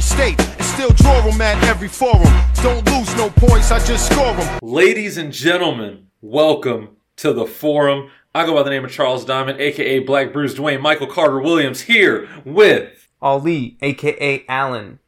[0.00, 2.32] every state and still draw them at every forum.
[2.62, 4.58] Don't lose no points, I just score them.
[4.62, 8.10] Ladies and gentlemen, welcome to the forum.
[8.34, 11.82] I go by the name of Charles Diamond, aka Black Bruce Dwayne Michael Carter Williams,
[11.82, 15.00] here with Ali, aka Allen,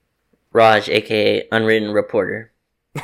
[0.52, 2.52] Raj, aka Unwritten Reporter.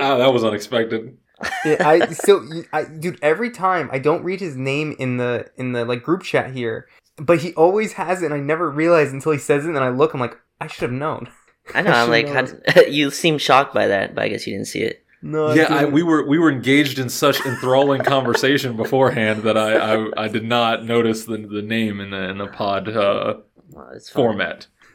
[0.00, 1.18] Ah, that was unexpected.
[1.64, 3.18] Yeah, I so I, dude.
[3.22, 6.86] Every time I don't read his name in the in the like group chat here,
[7.16, 9.82] but he always has it, and I never realize until he says it, and then
[9.82, 11.28] I look, I'm like, I should have known.
[11.74, 11.92] I know.
[11.92, 14.82] I'm like, how did- you seem shocked by that, but I guess you didn't see
[14.82, 15.04] it.
[15.22, 15.92] No, yeah, I, didn't.
[15.92, 20.44] we were we were engaged in such enthralling conversation beforehand that I, I I did
[20.44, 23.34] not notice the the name in the in the pod uh,
[23.68, 24.66] Well, format.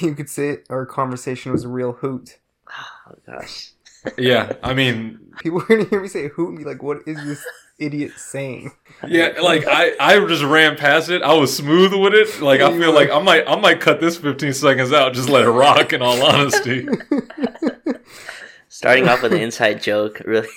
[0.00, 2.38] you could say it, our conversation was a real hoot.
[2.70, 3.72] Oh gosh.
[4.18, 7.22] Yeah, I mean, People were gonna hear me say hoot and be like, "What is
[7.24, 7.44] this
[7.78, 8.72] idiot saying?"
[9.06, 11.22] yeah, like I I just ran past it.
[11.22, 12.40] I was smooth with it.
[12.40, 15.14] Like I feel like I might I might cut this 15 seconds out.
[15.14, 15.92] Just let it rock.
[15.92, 16.86] In all honesty.
[18.68, 20.48] Starting off with an inside joke, really.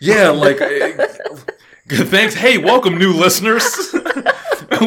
[0.00, 1.06] Yeah, like eh,
[1.86, 2.34] good thanks.
[2.34, 3.94] Hey, welcome new listeners.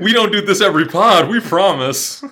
[0.00, 2.24] we don't do this every pod, we promise.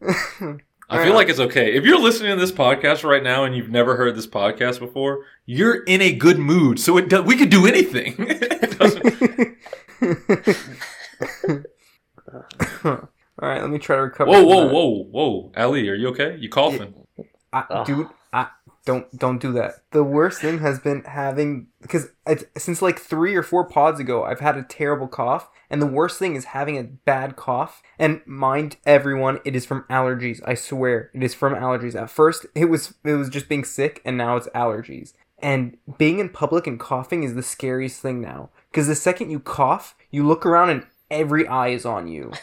[0.92, 1.74] I feel like it's okay.
[1.74, 5.24] If you're listening to this podcast right now and you've never heard this podcast before,
[5.46, 6.78] you're in a good mood.
[6.78, 8.14] So it do- we could do anything.
[8.18, 9.56] It doesn't-
[12.84, 14.30] All right, let me try to recover.
[14.30, 14.72] whoa, whoa, that.
[14.72, 16.36] whoa, whoa, Ali, are you okay?
[16.38, 16.94] You coughing?
[17.52, 17.86] I, Ugh.
[17.86, 18.48] dude, I
[18.84, 19.74] don't don't do that.
[19.90, 22.08] The worst thing has been having because
[22.56, 26.18] since like three or four pods ago, I've had a terrible cough, and the worst
[26.18, 27.82] thing is having a bad cough.
[27.98, 30.40] And mind everyone, it is from allergies.
[30.46, 32.00] I swear, it is from allergies.
[32.00, 35.14] At first, it was it was just being sick, and now it's allergies.
[35.38, 38.50] And being in public and coughing is the scariest thing now.
[38.70, 42.32] Because the second you cough, you look around and every eye is on you.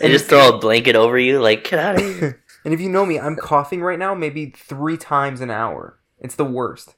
[0.00, 2.42] They just throw a blanket over you, like get out of here.
[2.64, 6.00] And if you know me, I'm coughing right now maybe three times an hour.
[6.18, 6.96] It's the worst.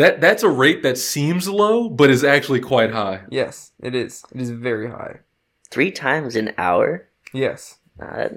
[0.00, 3.20] That that's a rate that seems low, but is actually quite high.
[3.30, 4.24] Yes, it is.
[4.34, 5.20] It is very high.
[5.70, 7.06] Three times an hour.
[7.32, 7.78] Yes.
[7.98, 8.28] Nah,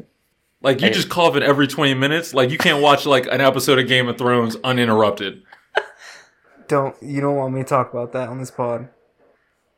[0.61, 0.93] Like you Hey.
[0.93, 2.33] just cough it every twenty minutes.
[2.33, 5.43] Like you can't watch like an episode of Game of Thrones uninterrupted.
[6.67, 8.89] Don't you don't want me to talk about that on this pod?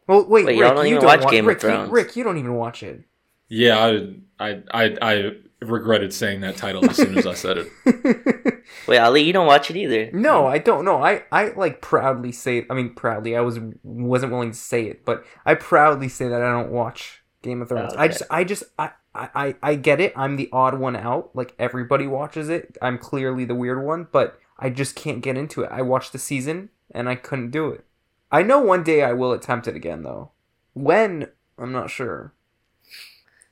[0.08, 1.90] Well, wait, Wait, Rick, y'all don't you even don't watch Game of Rick, you- Thrones.
[1.92, 3.02] Rick, you don't even watch it.
[3.48, 5.32] Yeah, I I I, I
[5.70, 8.64] regretted saying that title as soon as I said it.
[8.88, 10.10] Wait, Ali, you don't watch it either.
[10.12, 11.04] no, I don't know.
[11.04, 12.66] I I like proudly say.
[12.70, 13.36] I mean, proudly.
[13.36, 17.24] I was wasn't willing to say it, but I proudly say that I don't watch
[17.42, 17.94] Game of Thrones.
[17.96, 18.08] I Okay.
[18.14, 18.92] just I just I.
[19.18, 20.12] I, I I get it.
[20.18, 21.30] I'm the odd one out.
[21.34, 22.78] Like everybody watches it.
[22.82, 25.70] I'm clearly the weird one, but I just can't get into it.
[25.72, 27.86] I watched the season and I couldn't do it.
[28.30, 30.32] I know one day I will attempt it again though.
[30.74, 32.34] When I'm not sure.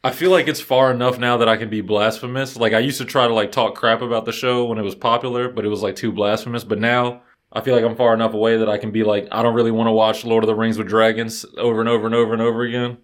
[0.03, 2.57] I feel like it's far enough now that I can be blasphemous.
[2.57, 4.95] Like I used to try to like talk crap about the show when it was
[4.95, 6.65] popular, but it was like too blasphemous.
[6.65, 7.21] But now
[7.53, 9.71] I feel like I'm far enough away that I can be like, I don't really
[9.71, 12.41] want to watch Lord of the Rings with dragons over and over and over and
[12.41, 12.97] over again.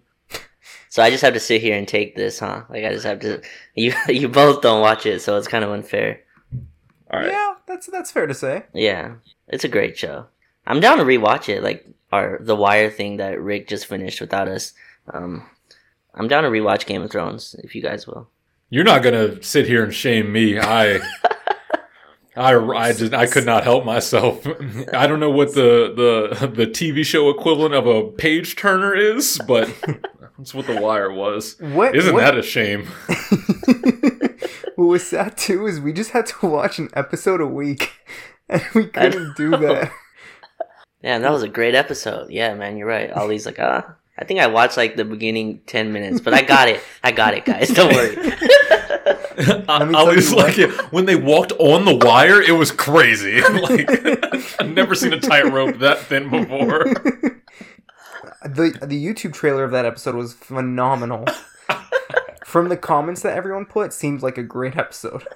[0.90, 2.64] So I just have to sit here and take this, huh?
[2.68, 3.40] Like I just have to.
[3.74, 6.20] You you both don't watch it, so it's kind of unfair.
[7.12, 7.30] All right.
[7.30, 8.64] Yeah, that's that's fair to say.
[8.74, 9.14] Yeah,
[9.48, 10.26] it's a great show.
[10.66, 14.48] I'm down to rewatch it, like our The Wire thing that Rick just finished without
[14.48, 14.74] us.
[15.14, 15.48] Um,
[16.14, 18.28] I'm down to rewatch Game of Thrones if you guys will.
[18.68, 20.58] You're not gonna sit here and shame me.
[20.58, 21.00] I,
[22.36, 24.46] I, I just I could not help myself.
[24.92, 25.92] I don't know what the
[26.30, 29.68] the the TV show equivalent of a page turner is, but
[30.38, 31.56] that's what the Wire was.
[31.60, 32.86] What Isn't what, that a shame?
[34.76, 37.92] what was sad too is we just had to watch an episode a week,
[38.48, 39.92] and we couldn't do that.
[41.02, 42.30] Yeah, that was a great episode.
[42.30, 43.10] Yeah, man, you're right.
[43.10, 46.68] Ali's like, ah, I think I watched like the beginning ten minutes, but I got
[46.68, 46.82] it.
[47.02, 47.68] I got it, guys.
[47.70, 48.16] Don't worry.
[49.68, 52.70] I, me I tell was you like, when they walked on the wire, it was
[52.70, 53.40] crazy.
[53.62, 56.84] like, I've never seen a tightrope that thin before.
[58.44, 61.24] the The YouTube trailer of that episode was phenomenal.
[62.44, 65.26] From the comments that everyone put, seems like a great episode.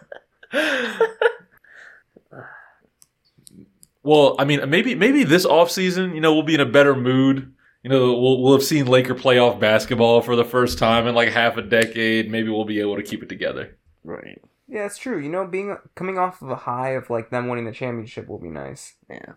[4.03, 6.95] Well, I mean, maybe maybe this off season, you know, we'll be in a better
[6.95, 7.55] mood.
[7.85, 11.29] You know, we'll we'll have seen Laker playoff basketball for the first time in like
[11.29, 12.31] half a decade.
[12.31, 13.77] Maybe we'll be able to keep it together.
[14.03, 14.41] right.
[14.67, 15.19] Yeah, it's true.
[15.21, 18.39] You know, being coming off of a high of like them winning the championship will
[18.39, 18.95] be nice.
[19.11, 19.35] Yeah.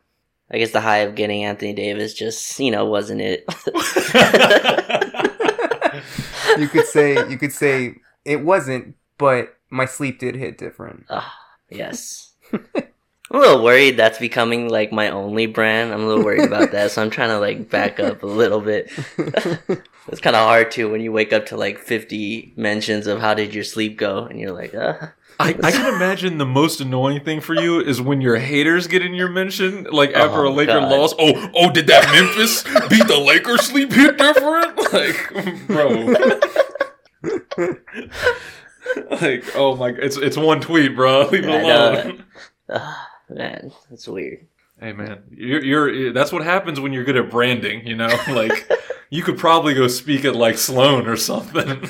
[0.50, 3.46] I guess the high of getting Anthony Davis just, you know, wasn't it.
[6.58, 7.96] You could say you could say
[8.26, 11.06] it wasn't, but my sleep did hit different.
[11.10, 11.38] Ah,
[11.70, 12.34] yes.
[13.30, 15.92] I'm a little worried that's becoming like my only brand.
[15.94, 18.62] I'm a little worried about that, so I'm trying to like back up a little
[18.62, 18.90] bit.
[19.18, 23.34] it's kind of hard too when you wake up to like 50 mentions of how
[23.34, 25.08] did your sleep go, and you're like, uh.
[25.40, 29.04] I, I can imagine the most annoying thing for you is when your haters get
[29.04, 30.90] in your mention, like after a Oh, Laker God.
[30.92, 31.14] loss.
[31.20, 33.62] Oh, oh, did that Memphis beat the Lakers?
[33.62, 35.90] Sleep hit different, like, bro.
[39.22, 41.28] like, oh my, it's it's one tweet, bro.
[41.28, 42.24] Leave it alone.
[43.30, 44.48] Man, that's weird.
[44.80, 47.86] Hey man, you're, you're that's what happens when you're good at branding.
[47.88, 48.70] You know, like
[49.10, 51.82] you could probably go speak at like Sloan or something,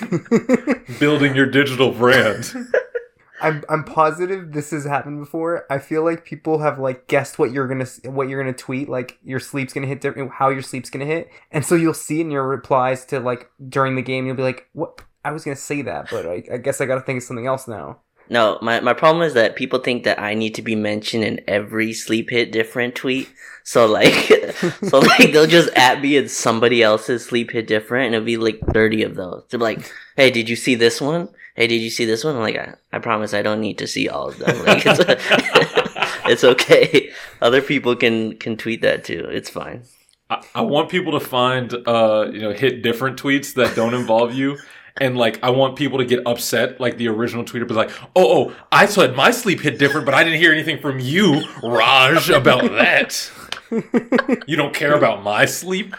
[1.00, 2.54] building your digital brand.
[3.42, 5.66] I'm I'm positive this has happened before.
[5.70, 9.20] I feel like people have like guessed what you're gonna what you're gonna tweet, like
[9.24, 12.32] your sleep's gonna hit, different, how your sleep's gonna hit, and so you'll see in
[12.32, 15.02] your replies to like during the game, you'll be like, "What?
[15.24, 17.68] I was gonna say that, but I, I guess I gotta think of something else
[17.68, 18.00] now."
[18.30, 21.42] No, my, my problem is that people think that I need to be mentioned in
[21.48, 23.30] every sleep hit different tweet.
[23.64, 24.14] So like,
[24.84, 28.38] so like they'll just at me in somebody else's sleep hit different, and it'll be
[28.38, 29.44] like thirty of those.
[29.50, 31.30] They're like, "Hey, did you see this one?
[31.56, 33.88] Hey, did you see this one?" I'm like, I, I promise I don't need to
[33.88, 34.66] see all of them.
[34.66, 35.00] Like, it's,
[36.26, 37.12] it's okay.
[37.42, 39.28] Other people can can tweet that too.
[39.30, 39.84] It's fine.
[40.30, 44.34] I, I want people to find, uh, you know, hit different tweets that don't involve
[44.34, 44.58] you.
[45.00, 48.50] And like, I want people to get upset, like the original tweeter was like, "Oh,
[48.50, 52.30] oh, I said my sleep hit different, but I didn't hear anything from you, Raj,
[52.30, 53.32] about that.
[54.48, 55.94] You don't care about my sleep.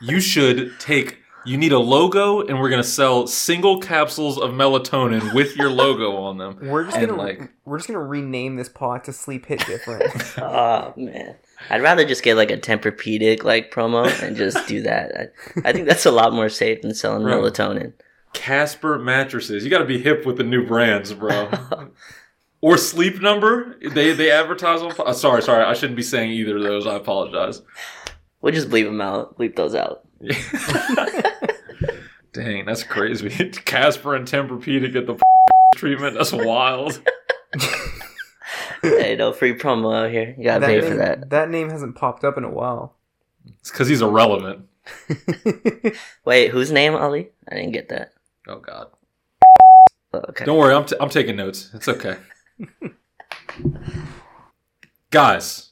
[0.00, 1.18] You should take.
[1.44, 6.16] You need a logo, and we're gonna sell single capsules of melatonin with your logo
[6.16, 6.56] on them.
[6.62, 10.04] We're just And, gonna like- we're just gonna rename this pod to Sleep Hit Different.
[10.38, 11.34] Oh man,
[11.70, 15.32] I'd rather just get like a Tempur-Pedic like promo and just do that.
[15.64, 17.34] I, I think that's a lot more safe than selling Right.
[17.36, 17.92] melatonin.
[18.32, 19.64] Casper mattresses.
[19.64, 21.50] You got to be hip with the new brands, bro.
[22.62, 23.76] or Sleep Number.
[23.80, 24.92] They they advertise on.
[24.98, 25.64] Uh, sorry, sorry.
[25.64, 26.86] I shouldn't be saying either of those.
[26.86, 27.60] I apologize.
[28.40, 29.38] We'll just bleep them out.
[29.38, 30.06] Bleep those out.
[32.32, 33.28] Dang, that's crazy.
[33.64, 35.16] Casper and Tempur-Pedic get the
[35.76, 36.14] treatment.
[36.16, 37.02] That's wild.
[39.22, 40.34] Hey, no free promo out here.
[40.36, 41.30] You gotta pay name, for that.
[41.30, 42.96] that name hasn't popped up in a while.
[43.60, 44.68] It's because he's irrelevant.
[46.24, 47.30] Wait, whose name, Ali?
[47.50, 48.12] I didn't get that.
[48.48, 48.88] Oh God.
[50.14, 50.44] Oh, okay.
[50.44, 50.74] Don't worry.
[50.74, 51.70] I'm t- I'm taking notes.
[51.74, 52.16] It's okay.
[55.10, 55.70] Guys,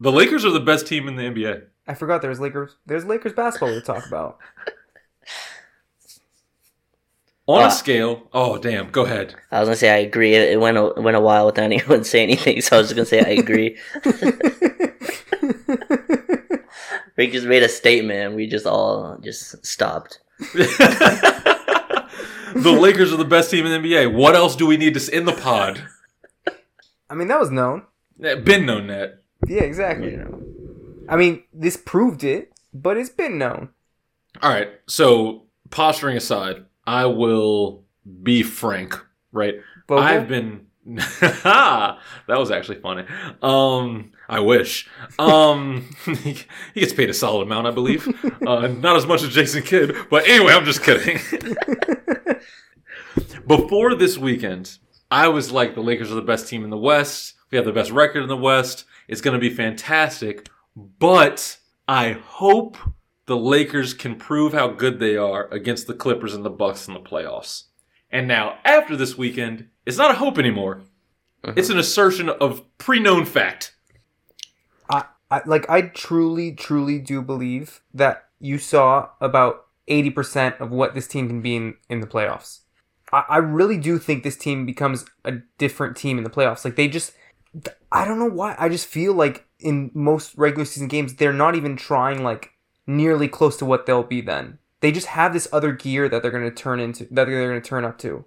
[0.00, 1.64] the Lakers are the best team in the NBA.
[1.88, 2.76] I forgot there's Lakers.
[2.86, 4.38] There's Lakers basketball to talk about.
[7.48, 7.66] On Ah.
[7.68, 8.28] a scale.
[8.32, 8.90] Oh damn.
[8.90, 9.34] Go ahead.
[9.52, 10.34] I was gonna say I agree.
[10.34, 12.88] It it went a, it went a while without anyone saying anything, so I was
[12.92, 13.76] just gonna say I agree.
[17.16, 20.20] we just made a statement, and we just all just stopped.
[22.54, 24.12] the Lakers are the best team in the NBA.
[24.14, 25.82] What else do we need to s- in the pod?
[27.08, 27.84] I mean, that was known.
[28.22, 29.22] Eh, Been known that.
[29.46, 30.18] Yeah, exactly.
[31.08, 33.68] I mean, this proved it, but it's been known.
[34.42, 34.68] All right.
[34.86, 37.84] So posturing aside, I will
[38.22, 38.94] be frank.
[39.32, 39.56] Right.
[39.88, 40.04] Vogel?
[40.04, 40.66] I've been.
[40.86, 41.98] that
[42.28, 43.04] was actually funny.
[43.42, 44.88] Um, I wish.
[45.18, 46.44] Um, he
[46.74, 48.08] gets paid a solid amount, I believe.
[48.46, 51.18] Uh, not as much as Jason Kidd, but anyway, I'm just kidding.
[53.44, 54.78] Before this weekend,
[55.10, 57.34] I was like, the Lakers are the best team in the West.
[57.50, 58.84] We have the best record in the West.
[59.08, 60.48] It's going to be fantastic.
[60.76, 61.58] But
[61.88, 62.76] I hope
[63.26, 66.94] the Lakers can prove how good they are against the Clippers and the Bucks in
[66.94, 67.64] the playoffs.
[68.10, 70.82] And now, after this weekend, it's not a hope anymore.
[71.42, 71.54] Uh-huh.
[71.56, 73.74] It's an assertion of pre-known fact.
[74.88, 80.70] I, I like I truly, truly do believe that you saw about eighty percent of
[80.70, 82.60] what this team can be in, in the playoffs.
[83.12, 86.64] I, I really do think this team becomes a different team in the playoffs.
[86.64, 87.12] Like they just
[87.90, 88.54] I don't know why.
[88.58, 92.52] I just feel like in most regular season games they're not even trying like
[92.86, 94.58] nearly close to what they'll be then.
[94.80, 97.84] They just have this other gear that they're gonna turn into that they're gonna turn
[97.84, 98.24] up to.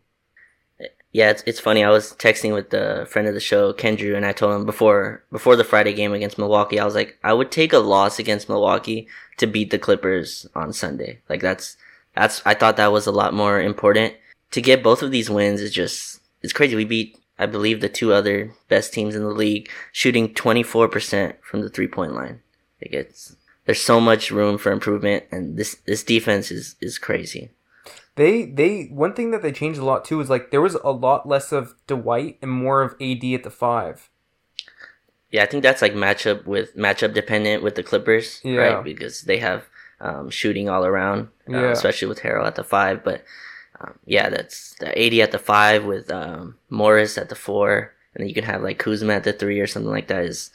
[1.11, 1.83] Yeah, it's it's funny.
[1.83, 5.23] I was texting with the friend of the show, Kendrew, and I told him before
[5.31, 8.47] before the Friday game against Milwaukee, I was like, I would take a loss against
[8.47, 11.19] Milwaukee to beat the Clippers on Sunday.
[11.27, 11.77] Like that's
[12.15, 14.13] that's I thought that was a lot more important.
[14.51, 16.75] To get both of these wins is just it's crazy.
[16.75, 20.87] We beat I believe the two other best teams in the league, shooting twenty four
[20.87, 22.41] percent from the three point line.
[22.81, 23.35] Like it's
[23.69, 27.51] there's so much room for improvement, and this this defense is is crazy.
[28.15, 30.89] They they one thing that they changed a lot too is like there was a
[30.89, 34.09] lot less of Dwight and more of AD at the five.
[35.29, 38.57] Yeah, I think that's like matchup with matchup dependent with the Clippers, Yeah.
[38.61, 38.83] right?
[38.83, 39.67] Because they have
[40.01, 41.69] um, shooting all around, uh, Yeah.
[41.71, 43.03] especially with Harrell at the five.
[43.03, 43.23] But
[43.79, 48.21] um, yeah, that's the AD at the five with um, Morris at the four, and
[48.23, 50.25] then you can have like Kuzma at the three or something like that.
[50.25, 50.49] Is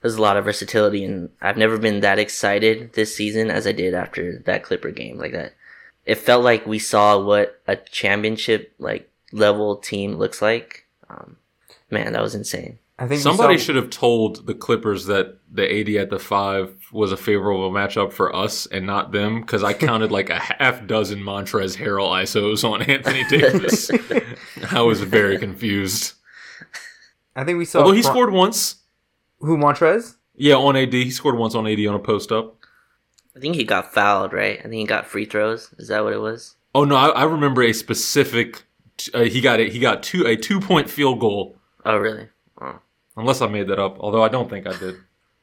[0.00, 3.72] there's a lot of versatility, and I've never been that excited this season as I
[3.72, 5.18] did after that Clipper game.
[5.18, 5.54] Like that,
[6.06, 10.86] it felt like we saw what a championship like level team looks like.
[11.10, 11.36] Um,
[11.90, 12.78] man, that was insane.
[13.00, 16.74] I think Somebody saw- should have told the Clippers that the AD at the five
[16.90, 20.84] was a favorable matchup for us and not them because I counted like a half
[20.86, 23.88] dozen Montrezl Harrell ISOs on Anthony Davis.
[24.72, 26.14] I was very confused.
[27.36, 27.80] I think we saw.
[27.82, 28.76] Although he Bron- scored once.
[29.40, 30.16] Who Montrezl.
[30.34, 30.92] Yeah, on AD.
[30.92, 32.56] He scored once on AD on a post up.
[33.36, 34.58] I think he got fouled, right?
[34.58, 35.72] I think he got free throws.
[35.78, 36.56] Is that what it was?
[36.74, 38.64] Oh no, I, I remember a specific.
[39.14, 39.72] Uh, he got it.
[39.72, 41.56] He got two a two point field goal.
[41.84, 42.28] Oh, really?
[42.60, 42.80] Oh.
[43.16, 44.96] Unless I made that up, although I don't think I did.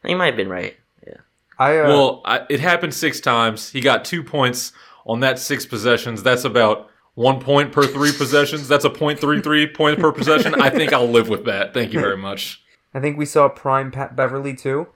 [0.04, 0.76] You might have been right.
[1.06, 1.18] Yeah.
[1.58, 3.72] I uh, Well, I, it happened six times.
[3.72, 4.72] He got two points
[5.06, 6.22] on that six possessions.
[6.22, 8.68] That's about one point per three possessions.
[8.68, 10.62] That's a point three three point per possession.
[10.62, 11.74] I think I'll live with that.
[11.74, 12.62] Thank you very much.
[12.96, 14.88] I think we saw Prime Pat Beverley too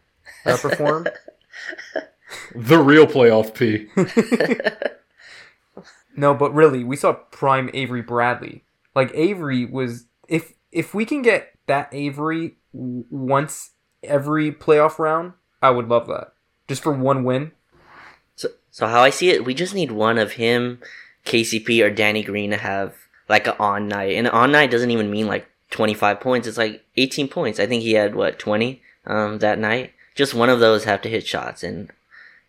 [0.46, 1.08] uh, perform.
[2.56, 3.88] The real playoff P.
[6.16, 8.64] no, but really, we saw Prime Avery Bradley.
[8.96, 13.72] Like Avery was if if we can get that Avery w- once
[14.04, 16.34] every playoff round, I would love that.
[16.68, 17.52] Just for one win.
[18.36, 20.80] So, so how I see it, we just need one of him,
[21.26, 22.96] KCP, or Danny Green to have
[23.28, 24.14] like an on night.
[24.14, 26.48] And on night doesn't even mean like 25 points.
[26.48, 27.60] It's like 18 points.
[27.60, 29.94] I think he had what 20 um, that night.
[30.16, 31.92] Just one of those have to hit shots, and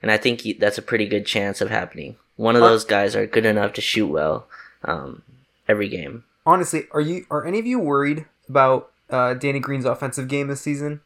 [0.02, 2.16] and I think he, that's a pretty good chance of happening.
[2.36, 4.48] One of Uh, those guys are good enough to shoot well
[4.84, 5.22] um,
[5.68, 6.24] every game.
[6.46, 10.60] Honestly, are you are any of you worried about uh, Danny Green's offensive game this
[10.62, 11.00] season?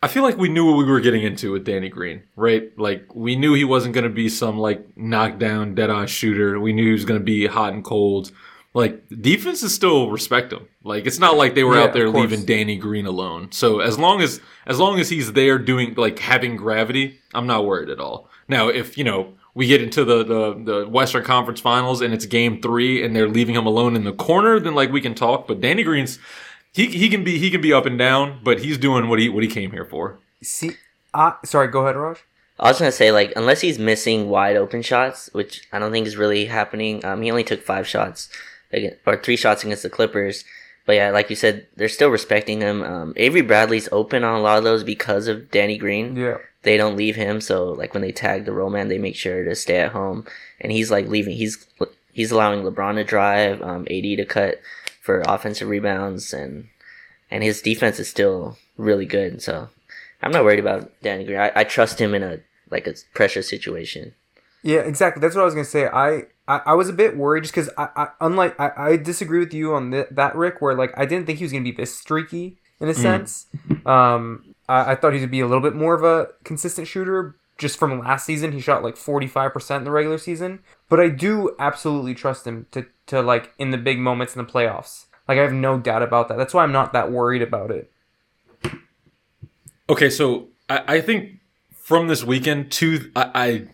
[0.00, 2.70] I feel like we knew what we were getting into with Danny Green, right?
[2.78, 6.60] Like we knew he wasn't going to be some like knockdown dead eye shooter.
[6.60, 8.30] We knew he was going to be hot and cold.
[8.74, 10.68] Like defenses still respect him.
[10.84, 13.50] Like it's not like they were Yeah, out there leaving Danny Green alone.
[13.50, 17.64] So as long as as long as he's there doing like having gravity, I'm not
[17.66, 18.28] worried at all.
[18.46, 22.26] Now if you know we get into the the, the Western Conference Finals and it's
[22.26, 25.48] Game Three and they're leaving him alone in the corner, then like we can talk.
[25.48, 26.18] But Danny Green's
[26.72, 29.28] he he can be he can be up and down, but he's doing what he
[29.28, 30.18] what he came here for.
[30.42, 30.72] See,
[31.14, 32.18] uh, sorry, go ahead, Raj.
[32.60, 36.06] I was gonna say like unless he's missing wide open shots, which I don't think
[36.06, 37.04] is really happening.
[37.04, 38.36] Um, he only took five shots, again,
[39.06, 40.44] or three shots against the Clippers.
[40.86, 42.82] But yeah, like you said, they're still respecting him.
[42.82, 46.16] Um, Avery Bradley's open on a lot of those because of Danny Green.
[46.16, 46.38] Yeah.
[46.62, 49.44] They don't leave him, so like when they tag the roll man, they make sure
[49.44, 50.26] to stay at home.
[50.60, 51.36] And he's like leaving.
[51.36, 51.66] He's
[52.12, 54.60] he's allowing LeBron to drive, um, AD to cut
[55.00, 56.68] for offensive rebounds, and
[57.30, 59.40] and his defense is still really good.
[59.42, 59.68] So
[60.22, 61.38] I'm not worried about Danny Green.
[61.38, 64.14] I, I trust him in a like a pressure situation.
[64.62, 65.20] Yeah, exactly.
[65.20, 65.86] That's what I was gonna say.
[65.86, 69.38] I I, I was a bit worried just because I, I unlike I, I disagree
[69.38, 71.72] with you on th- that Rick, where like I didn't think he was gonna be
[71.72, 73.46] this streaky in a sense.
[73.86, 77.36] Um, I, I thought he would be a little bit more of a consistent shooter.
[77.56, 80.60] Just from last season, he shot like forty five percent in the regular season.
[80.88, 84.50] But I do absolutely trust him to to like in the big moments in the
[84.50, 85.06] playoffs.
[85.26, 86.38] Like I have no doubt about that.
[86.38, 87.90] That's why I'm not that worried about it.
[89.90, 91.40] Okay, so I, I think
[91.74, 93.68] from this weekend, to I, I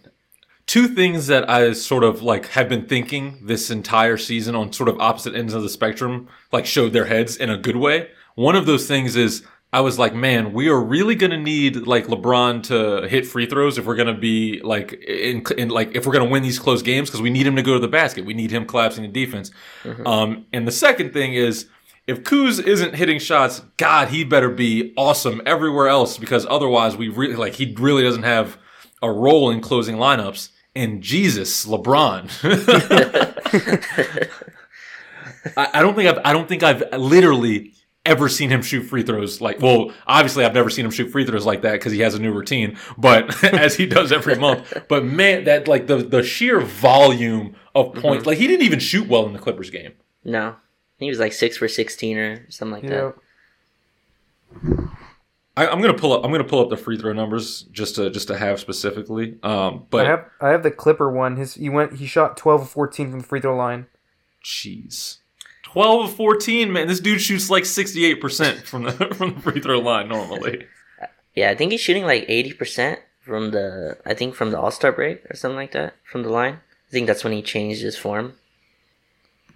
[0.75, 4.89] two things that I sort of like have been thinking this entire season on sort
[4.89, 8.09] of opposite ends of the spectrum, like showed their heads in a good way.
[8.35, 12.09] One of those things is I was like, man, we are really gonna need like
[12.09, 16.13] LeBron to hit free throws if we're gonna be like in, in like if we're
[16.13, 18.25] gonna win these close games because we need him to go to the basket.
[18.25, 19.53] We need him collapsing the defense.
[20.05, 21.69] Um, and the second thing is
[22.09, 27.07] if Kuz isn't hitting shots, God, he better be awesome everywhere else because otherwise we
[27.11, 28.59] really like he really doesn't have
[29.01, 30.49] a role in closing lineups.
[30.77, 32.31] And Jesus, LeBron.
[35.57, 37.73] I, I don't think I've I don't think I've literally
[38.07, 41.25] ever seen him shoot free throws like well obviously I've never seen him shoot free
[41.25, 44.73] throws like that because he has a new routine but as he does every month.
[44.89, 48.01] But man that like the the sheer volume of mm-hmm.
[48.01, 49.93] points like he didn't even shoot well in the Clippers game.
[50.25, 50.57] No,
[50.99, 53.15] he was like six for sixteen or something like You that.
[54.63, 54.91] know,
[55.57, 56.25] I, I'm gonna pull up.
[56.25, 59.39] I'm gonna pull up the free throw numbers just to just to have specifically.
[59.43, 61.37] Um, but I have I have the Clipper one.
[61.37, 63.87] His he went he shot twelve of fourteen from the free throw line.
[64.43, 65.19] jeez,
[65.63, 66.89] twelve of fourteen, man.
[66.89, 70.67] This dude shoots like 68 percent from the from the free throw line normally.
[71.37, 74.71] Yeah, I think he's shooting like eighty percent from the I think from the All
[74.71, 76.61] Star break or something like that from the line.
[76.89, 78.35] I think that's when he changed his form.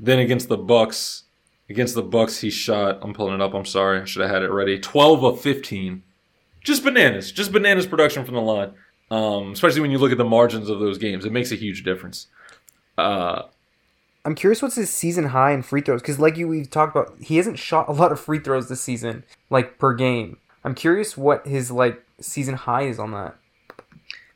[0.01, 1.23] Then against the Bucks,
[1.69, 2.99] against the Bucks, he shot.
[3.03, 3.55] I'm pulling it up.
[3.55, 4.79] I'm sorry, I should have had it ready.
[4.79, 6.03] 12 of 15,
[6.63, 8.73] just bananas, just bananas production from the line.
[9.11, 11.83] Um, especially when you look at the margins of those games, it makes a huge
[11.83, 12.27] difference.
[12.97, 13.43] Uh,
[14.25, 17.17] I'm curious what's his season high in free throws because, like you we've talked about,
[17.21, 20.37] he hasn't shot a lot of free throws this season, like per game.
[20.65, 23.37] I'm curious what his like season high is on that.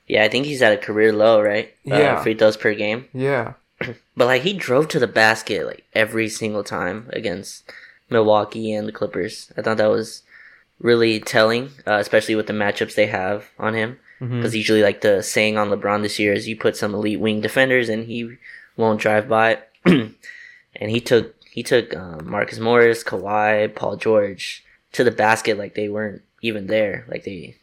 [0.07, 1.75] Yeah, I think he's at a career low, right?
[1.85, 2.15] Yeah.
[2.15, 3.07] Uh, free throws per game.
[3.13, 3.55] Yeah,
[4.17, 7.65] But like he drove to the basket like every single time against
[8.11, 9.51] Milwaukee and the Clippers.
[9.57, 10.23] I thought that was
[10.79, 13.99] really telling, uh, especially with the matchups they have on him.
[14.37, 17.41] Because usually, like the saying on LeBron this year is, you put some elite wing
[17.41, 18.37] defenders and he
[18.77, 19.59] won't drive by.
[19.85, 20.15] and
[20.77, 25.89] he took he took um, Marcus Morris, Kawhi, Paul George to the basket like they
[25.89, 27.05] weren't even there.
[27.09, 27.57] Like they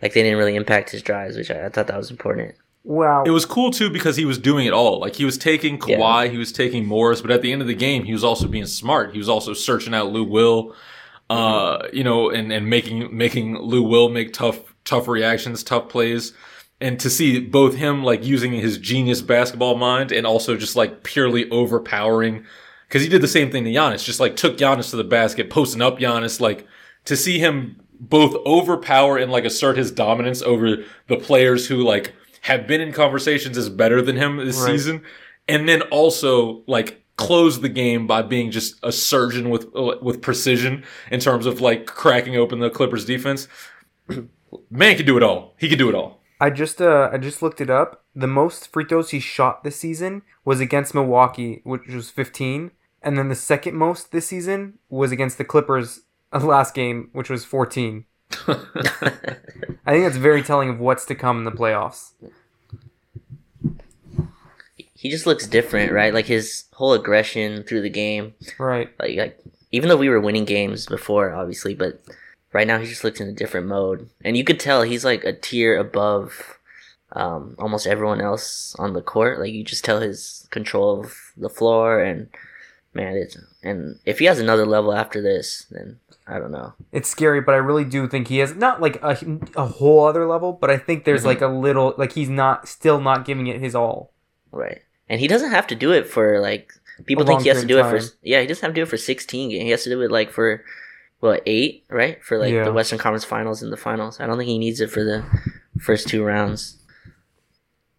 [0.00, 2.54] like they didn't really impact his drives, which I, I thought that was important.
[2.84, 3.22] Wow.
[3.24, 5.00] It was cool too because he was doing it all.
[5.00, 7.74] Like he was taking Kawhi, he was taking Morris, but at the end of the
[7.74, 9.12] game, he was also being smart.
[9.12, 10.74] He was also searching out Lou Will,
[11.28, 16.32] uh, you know, and, and making making Lou Will make tough tough reactions, tough plays.
[16.82, 21.02] And to see both him like using his genius basketball mind and also just like
[21.02, 22.46] purely overpowering,
[22.88, 25.50] because he did the same thing to Giannis, just like took Giannis to the basket,
[25.50, 26.40] posting up Giannis.
[26.40, 26.66] Like
[27.04, 32.14] to see him both overpower and like assert his dominance over the players who like
[32.42, 34.72] have been in conversations as better than him this Right.
[34.72, 35.02] season,
[35.48, 39.66] and then also like close the game by being just a surgeon with
[40.00, 43.46] with precision in terms of like cracking open the Clippers defense.
[44.70, 45.54] Man can do it all.
[45.58, 46.20] He can do it all.
[46.40, 48.04] I just uh I just looked it up.
[48.14, 52.70] The most free throws he shot this season was against Milwaukee, which was 15,
[53.02, 56.00] and then the second most this season was against the Clippers
[56.32, 58.06] uh, last game, which was 14.
[59.86, 62.12] I think that's very telling of what's to come in the playoffs.
[65.00, 66.12] he just looks different, right?
[66.12, 68.34] Like his whole aggression through the game.
[68.58, 68.90] Right.
[68.98, 69.40] Like, like
[69.72, 72.02] even though we were winning games before, obviously, but
[72.52, 75.24] right now he just looks in a different mode, and you could tell he's like
[75.24, 76.58] a tier above
[77.12, 79.40] um, almost everyone else on the court.
[79.40, 82.28] Like you just tell his control of the floor, and
[82.92, 85.98] man, it's and if he has another level after this, then
[86.30, 86.74] I don't know.
[86.92, 89.18] It's scary, but I really do think he has not like a,
[89.56, 91.26] a whole other level, but I think there's Mhm.
[91.26, 94.12] like a little like he's not still not giving it his all.
[94.52, 94.80] Right.
[95.08, 96.72] And he doesn't have to do it for like
[97.06, 98.78] people A think he has to do period it for yeah, he doesn't have to
[98.78, 99.62] do it for 16 games.
[99.64, 100.64] He has to do it like for
[101.18, 102.22] what, 8, right?
[102.24, 102.64] For like Yeah.
[102.64, 104.20] the Western Conference Finals and the finals.
[104.20, 105.24] I don't think he needs it for the
[105.80, 106.76] first two rounds.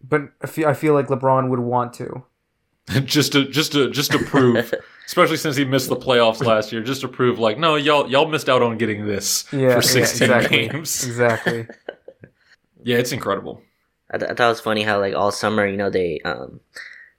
[0.02, 2.24] But I feel, I feel like LeBron would want to.
[3.04, 4.74] just to just to just to prove,
[5.06, 8.26] especially since he missed the playoffs last year, just to prove like no, y'all y'all
[8.28, 10.68] missed out on getting this Yeah, for 16 yeah, exactly.
[10.68, 11.04] games.
[11.06, 11.66] Exactly.
[12.84, 13.62] Yeah, it's incredible.
[14.10, 16.60] I, th- I thought it was funny how like all summer, you know, they um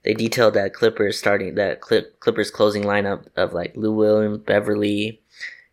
[0.03, 5.21] they detailed that Clippers starting that Clip, Clippers closing lineup of like Lou Williams, Beverley,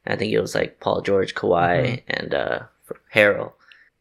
[0.06, 2.60] I think it was like Paul George, Kawhi, and uh
[3.14, 3.52] Harrell,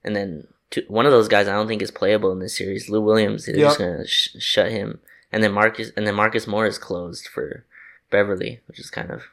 [0.04, 2.90] and then two, one of those guys I don't think is playable in this series.
[2.90, 5.00] Lou Williams, they're just gonna sh- shut him,
[5.32, 7.66] and then Marcus and then Marcus Morris closed for
[8.10, 9.24] Beverley, which is kind of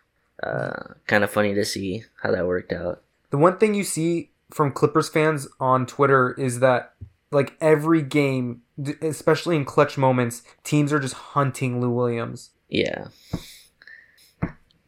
[0.43, 3.03] uh kind of funny to see how that worked out.
[3.31, 6.95] The one thing you see from Clippers fans on Twitter is that
[7.33, 8.63] like every game,
[9.03, 12.51] especially in clutch moments, teams are just hunting Lou Williams.
[12.69, 13.09] Yeah,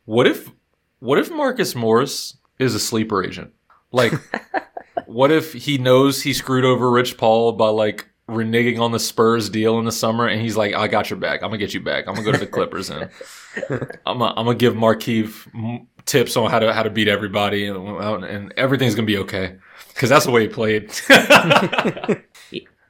[0.04, 0.50] What if
[1.00, 3.52] what if Marcus Morris is a sleeper agent?
[3.92, 4.12] Like
[5.06, 9.48] what if he knows he screwed over Rich Paul by like reneging on the Spurs
[9.48, 11.42] deal in the summer and he's like, I got your back.
[11.42, 12.06] I'm gonna get you back.
[12.06, 13.10] I'm gonna go to the Clippers and
[14.06, 18.24] I'm gonna, I'm gonna give Markieff tips on how to how to beat everybody and,
[18.24, 19.56] and everything's gonna be okay.
[19.94, 20.92] Cause that's the way he played.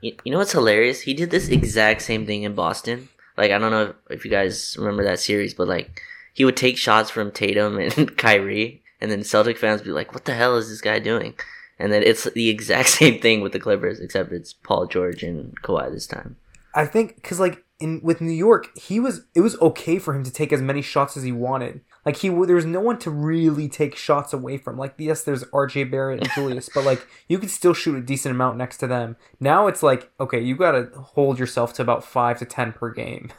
[0.00, 1.00] You, you know what's hilarious?
[1.00, 3.08] He did this exact same thing in Boston.
[3.36, 6.02] Like I don't know if you guys remember that series, but like
[6.34, 10.14] he would take shots from Tatum and Kyrie, and then Celtic fans would be like,
[10.14, 11.34] "What the hell is this guy doing?"
[11.78, 15.60] And then it's the exact same thing with the Clippers, except it's Paul George and
[15.62, 16.36] Kawhi this time.
[16.74, 20.24] I think because like in with New York, he was it was okay for him
[20.24, 21.80] to take as many shots as he wanted.
[22.04, 24.76] Like he there was no one to really take shots away from.
[24.76, 25.84] Like yes, there's R.J.
[25.84, 29.16] Barrett and Julius, but like you could still shoot a decent amount next to them.
[29.40, 32.90] Now it's like okay, you got to hold yourself to about five to ten per
[32.92, 33.30] game.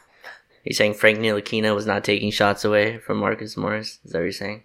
[0.63, 3.99] You're saying Frank Ntilikina was not taking shots away from Marcus Morris?
[4.03, 4.63] Is that what you're saying?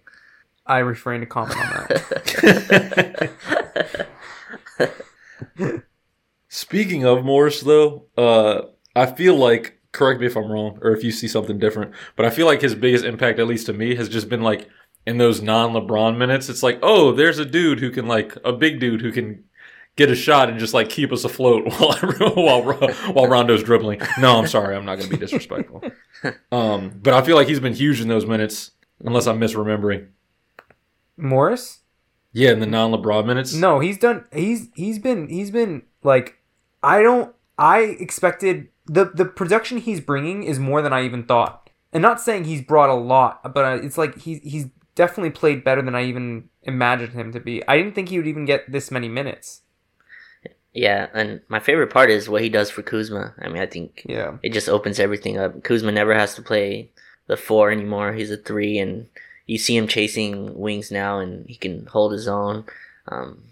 [0.65, 3.31] I refrain to comment on that.
[6.47, 8.61] Speaking of Morris, though, uh,
[8.95, 12.25] I feel like correct me if I'm wrong or if you see something different, but
[12.25, 14.67] I feel like his biggest impact, at least to me, has just been like
[15.05, 16.49] in those non-LeBron minutes.
[16.49, 19.43] It's like, oh, there's a dude who can like a big dude who can
[19.95, 22.63] get a shot and just like keep us afloat while while
[23.13, 24.01] while Rondo's dribbling.
[24.19, 25.83] No, I'm sorry, I'm not going to be disrespectful.
[26.51, 28.71] Um, but I feel like he's been huge in those minutes,
[29.03, 30.07] unless I'm misremembering.
[31.17, 31.79] Morris?
[32.31, 33.53] Yeah, in the non-LeBron minutes.
[33.53, 34.25] No, he's done.
[34.33, 36.37] He's he's been he's been like
[36.83, 37.33] I don't.
[37.57, 41.69] I expected the the production he's bringing is more than I even thought.
[41.93, 45.63] And not saying he's brought a lot, but uh, it's like he's he's definitely played
[45.63, 47.65] better than I even imagined him to be.
[47.67, 49.61] I didn't think he would even get this many minutes.
[50.73, 53.33] Yeah, and my favorite part is what he does for Kuzma.
[53.39, 54.33] I mean, I think Yeah.
[54.43, 55.63] it just opens everything up.
[55.63, 56.91] Kuzma never has to play
[57.27, 58.11] the four anymore.
[58.11, 59.07] He's a three, and
[59.45, 62.65] you see him chasing wings now, and he can hold his own.
[63.07, 63.43] Um,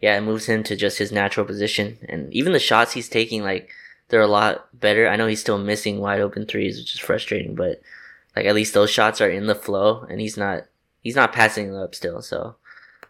[0.00, 3.42] yeah, it moves him to just his natural position, and even the shots he's taking,
[3.42, 3.70] like
[4.08, 5.08] they're a lot better.
[5.08, 7.80] I know he's still missing wide open threes, which is frustrating, but
[8.36, 10.64] like at least those shots are in the flow, and he's not
[11.02, 12.22] he's not passing them up still.
[12.22, 12.56] So,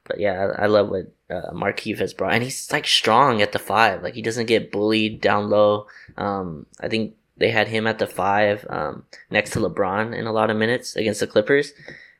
[0.05, 3.59] but yeah, I, I love what uh, has brought, and he's like strong at the
[3.59, 4.03] five.
[4.03, 5.87] Like he doesn't get bullied down low.
[6.17, 10.33] Um, I think they had him at the five um, next to LeBron in a
[10.33, 11.73] lot of minutes against the Clippers,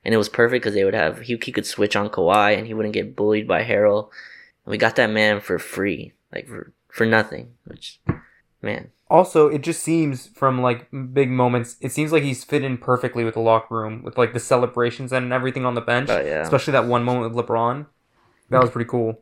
[0.05, 2.67] and it was perfect because they would have he, he could switch on Kawhi and
[2.67, 4.11] he wouldn't get bullied by Harrell.
[4.65, 7.55] And we got that man for free, like for for nothing.
[7.65, 8.01] Which,
[8.63, 12.79] man, Also, it just seems from like big moments, it seems like he's fit in
[12.79, 16.11] perfectly with the locker room, with like the celebrations and everything on the bench.
[16.11, 16.43] Oh, yeah.
[16.43, 17.87] Especially that one moment with LeBron.
[18.51, 19.21] That was pretty cool.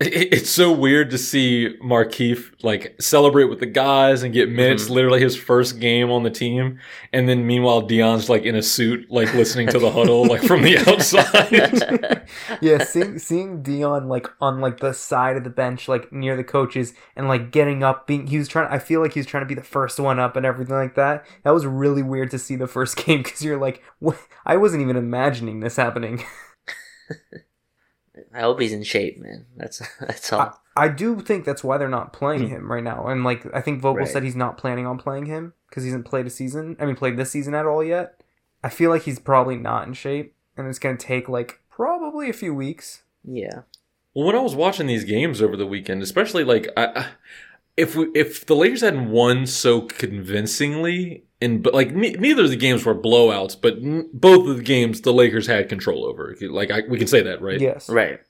[0.00, 4.86] It- It's so weird to see Markieff like celebrate with the guys and get minutes.
[4.86, 4.90] Mhm.
[4.90, 6.80] Literally his first game on the team,
[7.12, 10.62] and then meanwhile Dion's like in a suit, like listening to the huddle, like from
[10.62, 12.26] the outside.
[12.60, 16.44] yeah, seeing seeing Dion like on like the side of the bench, like near the
[16.44, 18.66] coaches, and like getting up, being he was trying.
[18.72, 20.96] I feel like he was trying to be the first one up and everything like
[20.96, 21.24] that.
[21.44, 24.18] That was really weird to see the first game because you're like, what?
[24.44, 26.24] I wasn't even imagining this happening.
[28.32, 29.46] I hope he's in shape, man.
[29.56, 30.60] That's that's all.
[30.76, 32.54] I, I do think that's why they're not playing hmm.
[32.54, 34.08] him right now, and like I think Vogel Right.
[34.08, 36.76] said he's not planning on playing him because he hasn't played a season.
[36.80, 38.20] I mean, played this season at all yet.
[38.62, 42.32] I feel like he's probably not in shape, and it's gonna take like probably a
[42.32, 43.02] few weeks.
[43.24, 43.62] yeah,
[44.14, 47.06] Well, when I was watching these games over the weekend, especially like I, I-
[47.76, 52.50] if we if the Lakers hadn't won so convincingly, and but like ne- neither of
[52.50, 56.34] the games were blowouts, but n- both of the games the Lakers had control over.
[56.40, 57.60] Like I, we can say that, right?
[57.60, 57.88] Yes.
[57.88, 58.20] right.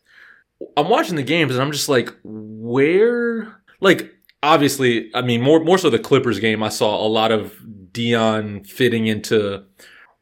[0.76, 3.60] I'm watching the games and I'm just like, where?
[3.80, 6.62] Like, obviously, I mean, more more so the Clippers game.
[6.62, 7.54] I saw a lot of
[7.92, 9.64] Dion fitting into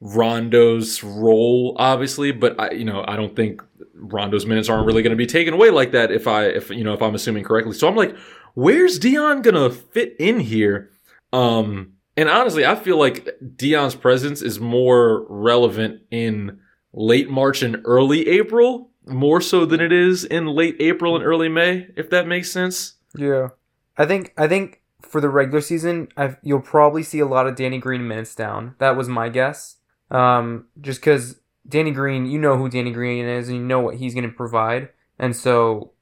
[0.00, 3.62] Rondo's role, obviously, but I, you know, I don't think
[3.94, 6.10] Rondo's minutes aren't really going to be taken away like that.
[6.10, 8.16] If I, if you know, if I'm assuming correctly, so I'm like,
[8.54, 10.90] where's Dion gonna fit in here?
[11.32, 16.60] Um, and honestly, I feel like Dion's presence is more relevant in
[16.92, 21.48] late March and early April, more so than it is in late April and early
[21.48, 22.94] May, if that makes sense.
[23.16, 23.48] Yeah,
[23.96, 27.56] I think I think for the regular season, I've, you'll probably see a lot of
[27.56, 28.74] Danny Green minutes down.
[28.78, 29.76] That was my guess.
[30.10, 33.96] Um, just because Danny Green, you know who Danny Green is, and you know what
[33.96, 35.92] he's going to provide, and so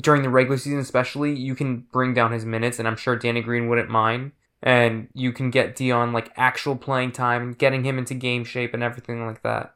[0.00, 3.40] during the regular season, especially, you can bring down his minutes, and I'm sure Danny
[3.40, 4.32] Green wouldn't mind.
[4.62, 8.74] And you can get Dion like actual playing time, and getting him into game shape
[8.74, 9.74] and everything like that.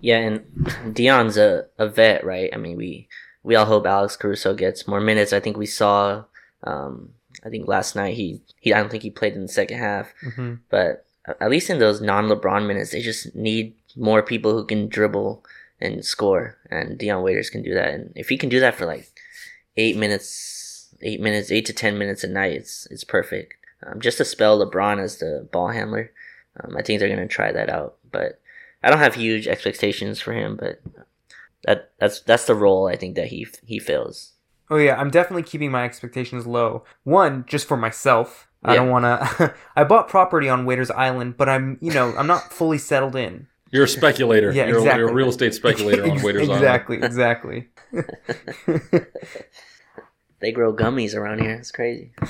[0.00, 2.50] Yeah, and Dion's a, a vet, right?
[2.52, 3.08] I mean, we
[3.42, 5.32] we all hope Alex Caruso gets more minutes.
[5.32, 6.24] I think we saw,
[6.64, 7.10] um,
[7.44, 10.12] I think last night he he I don't think he played in the second half,
[10.34, 11.06] hmm but
[11.40, 15.44] at least in those non LeBron minutes, they just need more people who can dribble
[15.80, 17.94] and score, and Dion Waiters can do that.
[17.94, 19.10] And if he can do that for like
[19.76, 20.28] eight minutes,
[21.04, 23.54] eight minutes, eight to ten minutes a night, it's it's perfect.
[23.86, 26.10] Um, just to spell LeBron as the ball handler,
[26.60, 27.96] um, I think they're gonna try that out.
[28.10, 28.40] But
[28.82, 30.80] I don't have huge expectations for him, but
[31.64, 34.32] that that's that's the role I think that he he fills.
[34.70, 36.84] Oh yeah, I'm definitely keeping my expectations low.
[37.04, 38.48] One, just for myself.
[38.62, 38.76] I Yeah.
[38.80, 39.54] don't want to.
[39.76, 43.46] I bought property on Waiters Island, but I'm, you know, I'm not fully settled in.
[43.70, 44.52] You're a speculator.
[44.52, 45.00] Yeah, you're, exactly.
[45.00, 46.62] you're a real estate speculator on Ex- Waiters Island.
[46.62, 47.68] Exactly, exactly.
[50.44, 51.52] They grow gummies around here.
[51.54, 52.12] It's crazy.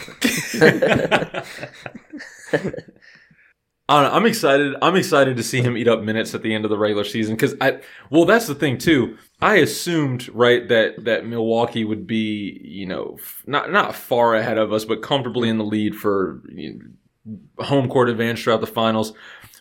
[3.88, 4.76] I I'm excited.
[4.80, 7.34] I'm excited to see him eat up minutes at the end of the regular season
[7.34, 7.80] because I.
[8.08, 9.18] Well, that's the thing too.
[9.42, 14.72] I assumed right that that Milwaukee would be you know not not far ahead of
[14.72, 16.94] us, but comfortably in the lead for you
[17.26, 19.12] know, home court advantage throughout the finals.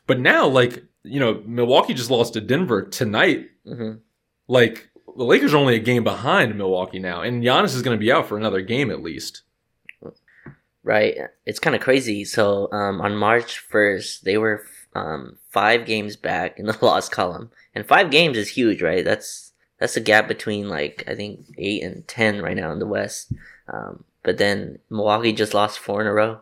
[0.05, 3.47] But now, like you know, Milwaukee just lost to Denver tonight.
[3.65, 3.93] hmm
[4.47, 8.03] Like the Lakers are only a game behind Milwaukee now, and Giannis is going to
[8.03, 9.41] be out for another game at least.
[10.83, 11.15] Right.
[11.45, 12.25] It's kind of crazy.
[12.25, 17.51] So um, on March 1st, they were um, five games back in the loss column.
[17.73, 19.03] And five games is huge, right?
[19.03, 22.85] That's that's a gap between like I think eight and ten right now in the
[22.85, 23.33] West.
[23.67, 26.41] Um, but then Milwaukee just lost four in a row.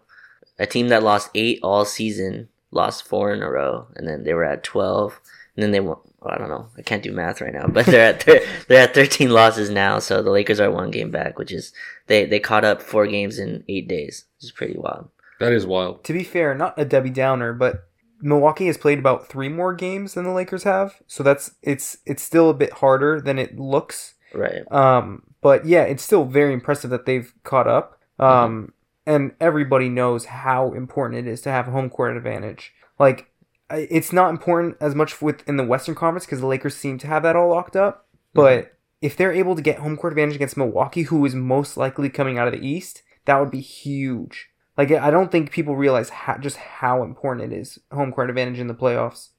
[0.60, 4.34] A team that lost eight all season lost four in a row, and then they
[4.34, 5.20] were at twelve.
[5.56, 6.68] And then they won, well, I don't know.
[6.78, 10.00] I can't do math right now, but they're at thir- they're at 13 losses now.
[10.00, 11.74] So the Lakers are one game back, which is
[12.08, 15.10] they they caught up four games in eight days, which is pretty wild.
[15.40, 16.04] That is wild.
[16.06, 17.88] To be fair, not a Debbie Downer, but
[18.22, 22.22] Milwaukee has played about three more games than the Lakers have, so that's it's it's
[22.22, 24.14] still a bit harder than it looks.
[24.34, 24.62] Right.
[24.72, 28.00] Um, but yeah, it's still very impressive that they've caught up.
[28.20, 28.74] Um,
[29.08, 32.72] and everybody knows how important it is to have home court advantage.
[33.00, 33.26] Like, I-
[33.74, 37.24] it's not important as much within the Western Conference because the Lakers seem to have
[37.24, 38.08] that all locked up.
[38.34, 38.74] But mm-hmm.
[39.02, 42.38] if they're able to get home court advantage against Milwaukee, who is most likely coming
[42.38, 44.50] out of the East, that would be huge.
[44.78, 48.60] Like, I don't think people realize how, just how important it is home court advantage
[48.60, 49.30] in the playoffs.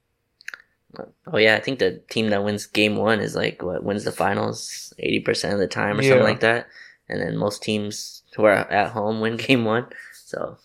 [1.27, 4.13] Oh yeah, I think the team that wins game one is like what wins the
[4.13, 6.11] finals eighty percent of the time or Yeah.
[6.11, 6.67] something like that,
[7.09, 9.87] and then most teams who are at home win game one.
[10.13, 10.59] So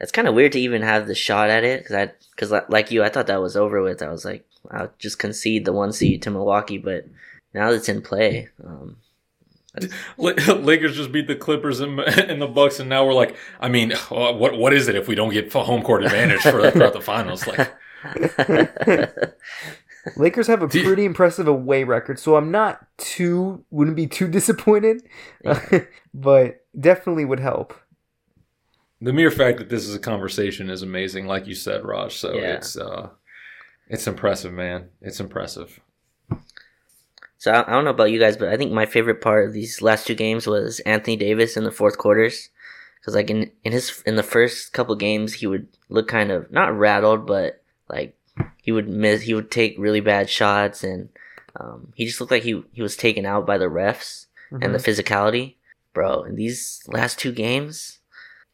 [0.00, 2.90] it's kind of weird to even have the shot at it because I because like
[2.90, 4.02] you, I thought that was over with.
[4.02, 7.06] I was like, I'll just concede the one seed to Milwaukee, but
[7.54, 8.96] now that it's in play, um,
[10.18, 13.92] Lakers just beat the Clippers and, and the Bucks, and now we're like, I mean,
[13.92, 17.00] uh, what what is it if we don't get home court advantage for throughout the
[17.00, 17.46] finals?
[17.46, 17.70] Like,
[20.16, 24.06] Lakers have a Do you- pretty impressive away record, so I'm not too wouldn't be
[24.06, 25.02] too disappointed,
[26.14, 27.74] but definitely would help.
[29.00, 32.16] The mere fact that this is a conversation is amazing, like you said, Raj.
[32.16, 32.56] So Yeah.
[32.56, 33.10] it's uh,
[33.88, 34.88] it's impressive, man.
[35.00, 35.80] It's impressive.
[37.38, 39.80] So I, don't know about you guys, but I think my favorite part of these
[39.80, 42.50] last two games was Anthony Davis in the fourth quarters,
[43.00, 46.50] because like in in his in the first couple games he would look kind of
[46.52, 48.14] not rattled, but like
[48.58, 51.08] he would miss, he would take really bad shots, and
[51.56, 54.78] um, he just looked like he he was taken out by the refs and the
[54.78, 55.54] physicality,
[55.94, 56.24] bro.
[56.24, 57.99] In these last two games.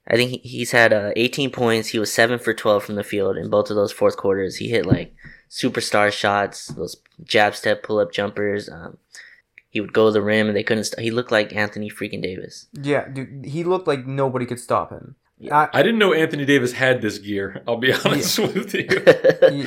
[0.09, 1.89] I think he's had uh, 18 points.
[1.89, 4.57] He was seven for 12 from the field in both of those fourth quarters.
[4.57, 5.15] He hit like
[5.51, 8.69] superstar shots, those jab step pull up jumpers.
[8.69, 8.99] Um,
[9.69, 10.95] he would go to the rim and they couldn't.
[10.99, 12.69] He looked like Anthony freaking Davis.
[12.73, 15.17] Yeah, dude, he looked like nobody could stop him.
[15.39, 15.69] Yeah.
[15.73, 17.63] I didn't know Anthony Davis had this gear.
[17.69, 19.67] I'll be honest with you.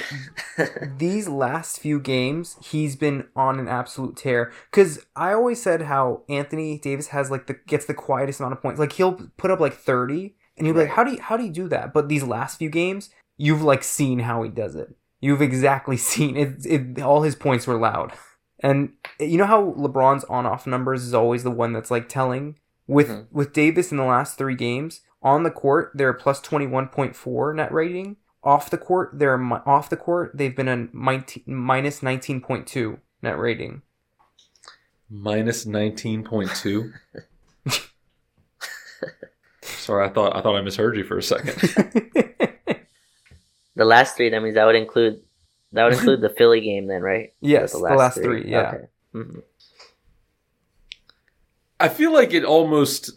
[0.97, 4.51] These last few games, he's been on an absolute tear.
[4.71, 8.61] Because I always said how Anthony Davis has like the gets the quietest amount of
[8.61, 8.79] points.
[8.79, 11.43] Like he'll put up like thirty, and you'll be like, how do you how do
[11.43, 11.93] you do that?
[11.93, 14.95] But these last few games, you've like seen how he does it.
[15.21, 16.65] You've exactly seen it.
[16.65, 18.11] it all his points were loud,
[18.61, 22.55] and you know how LeBron's on off numbers is always the one that's like telling.
[22.87, 23.27] With Mhm.
[23.31, 27.15] with Davis in the last three games on the court, they're plus twenty one point
[27.15, 31.43] four net rating off the court they're mi- off the court they've been a minti-
[31.45, 33.81] minus 19.2 net rating
[35.09, 36.93] Minus nineteen point two.
[39.61, 41.55] Sorry, I thought I thought I misheard you for a second.
[43.75, 44.29] the last three.
[44.29, 45.21] That means that would include
[45.73, 47.33] that would include the Philly game then, right?
[47.41, 48.85] yes the last, three, yeah Okay.
[49.15, 49.41] Mhm.
[51.79, 53.11] I feel like it almost.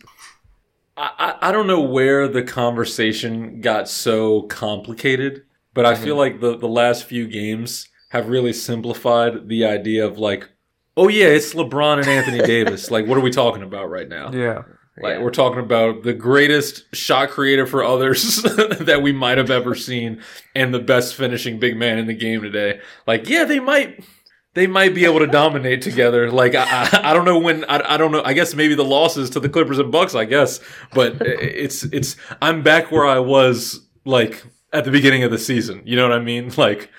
[0.97, 6.35] I, I don't know where the conversation got so complicated, but I feel mm-hmm.
[6.35, 10.51] like the, the last few games have really simplified the idea of like,
[10.97, 12.91] oh yeah, it's LeBron and Anthony Davis.
[12.91, 14.31] Like, what are we talking about right now?
[14.33, 14.63] yeah
[15.01, 15.19] Like, Yeah.
[15.21, 20.21] we're talking about the greatest shot creator for others that we might have ever seen,
[20.55, 22.81] and the best finishing big man in the game today.
[23.07, 24.05] Like, yeah, they might.
[24.55, 26.31] They might be able to dominate together.
[26.31, 27.65] Like I, I, I don't know when.
[27.65, 28.23] I, I don't know.
[28.25, 30.15] I guess maybe the losses to the Clippers and Bucks.
[30.15, 30.61] I guess,
[30.93, 32.17] but it's it's.
[32.41, 35.83] I'm back where I was like at the beginning of the season.
[35.85, 36.53] You know what I mean?
[36.57, 36.91] Like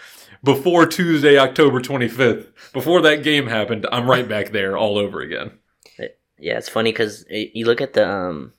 [0.44, 2.50] before Tuesday, October 25th.
[2.74, 5.60] Before that game happened, I'm right back there all over again.
[6.38, 8.54] Yeah, it's funny because you look at the um,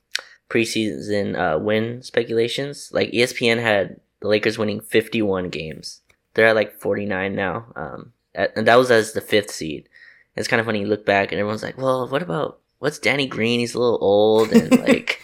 [0.49, 2.91] preseason uh, win speculations.
[2.93, 6.01] Like ESPN had the Lakers winning 51 games.
[6.33, 7.67] They're at like 49 now.
[7.77, 9.89] Um, and that was as the fifth seed.
[10.37, 10.81] It's kind of funny.
[10.81, 13.61] You look back and everyone's like, "Well, what about what's Danny Green?
[13.61, 15.21] He's a little old, and like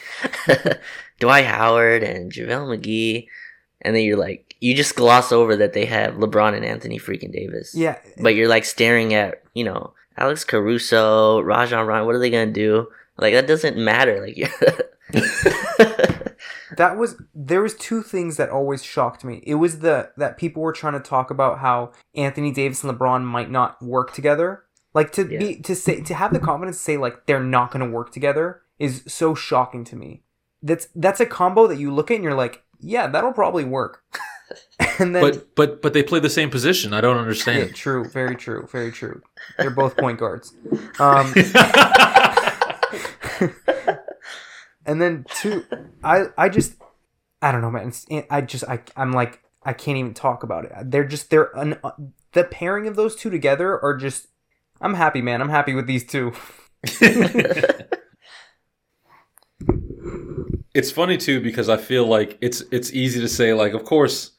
[1.19, 3.27] Dwight Howard and JaVale McGee."
[3.83, 7.33] And then you're like, you just gloss over that they have LeBron and Anthony freaking
[7.33, 12.05] Davis yeah but you're like staring at you know Alex Caruso, Rajon Rondo.
[12.05, 12.89] What are they gonna do?
[13.17, 14.21] Like that doesn't matter.
[14.21, 14.37] Like
[16.77, 19.43] that was there was two things that always shocked me.
[19.47, 23.25] It was the that people were trying to talk about how anthony davis and lebron
[23.25, 24.65] might not work together.
[24.95, 27.85] Like to be to say to have the confidence to say like they're not going
[27.85, 30.23] to work together is so shocking to me.
[30.63, 34.03] That's that's a combo that you look at and you're like yeah that'll probably work.
[34.99, 36.93] And then But but but they play the same position.
[36.93, 37.75] I don't Yeah, understand.
[37.75, 38.05] true.
[38.09, 38.67] Very true.
[38.67, 39.23] Very true.
[39.59, 40.55] They're both point guards.
[40.99, 41.33] Um
[44.91, 45.65] and then two
[46.05, 46.75] i i just
[47.43, 50.65] i don't know man it's, i just i i'm like i can't even talk about
[50.65, 51.93] it they're just they're an uh,
[52.33, 54.29] the pairing of those two together are just.
[54.81, 55.43] I'm happy, man.
[55.43, 56.33] I'm happy with these two.
[60.73, 64.31] it's funny too because I feel like it's it's easy to say like of course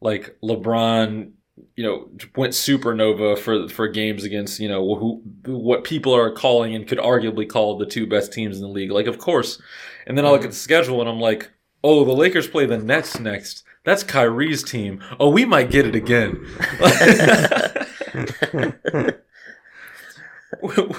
[0.00, 1.32] like LeBron
[1.76, 6.74] you know went supernova for for games against you know who what people are calling
[6.74, 8.90] and could arguably call the two best teams in the league.
[8.90, 9.60] Like of course.
[10.06, 11.50] And then I look at the schedule and I'm like
[11.84, 13.64] oh the Lakers play the Nets next.
[13.84, 15.02] That's Kyrie's team.
[15.20, 16.46] Oh we might get it again.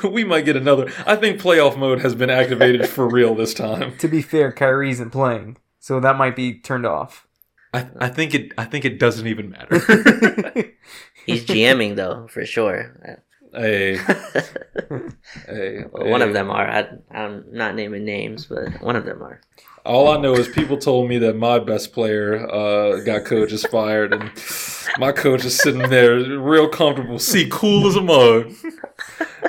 [0.04, 0.92] We might get another.
[1.06, 3.96] I think playoff mode has been activated for real this time.
[4.00, 7.28] To be fair, Kyrie isn't playing, so that might be turned off.
[7.74, 9.80] I, I think it I think it doesn't even matter
[11.26, 13.20] He's GMing though, for sure.
[13.54, 13.96] hey
[15.48, 16.70] hey Well, one of them are.
[16.70, 19.42] I, I'm not naming names, but one of them are.
[19.86, 24.14] All I know is people told me that my best player uh, got coaches fired,
[24.14, 24.32] and
[24.98, 27.20] my coach is sitting there real comfortable.
[27.20, 28.54] See, cool as a mug.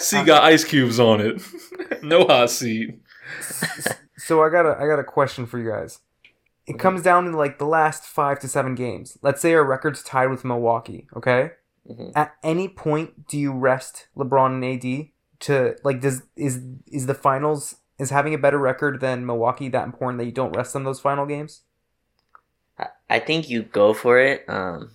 [0.00, 1.40] See, got ice cubes on it.
[2.02, 2.98] No hot seat.
[4.18, 6.00] So I got a I got a question for you guys.
[6.66, 9.18] It comes down to like the last five to seven games.
[9.22, 11.06] Let's say our record's tied with Milwaukee.
[11.14, 11.52] Okay.
[11.88, 12.12] Mhm.
[12.14, 16.00] At any point, do you rest LeBron and AD to like?
[16.00, 20.24] Does is is the finals is having a better record than Milwaukee that important that
[20.24, 21.62] you don't rest them those final games?
[22.78, 24.44] I, I think you go for it.
[24.48, 24.90] Um,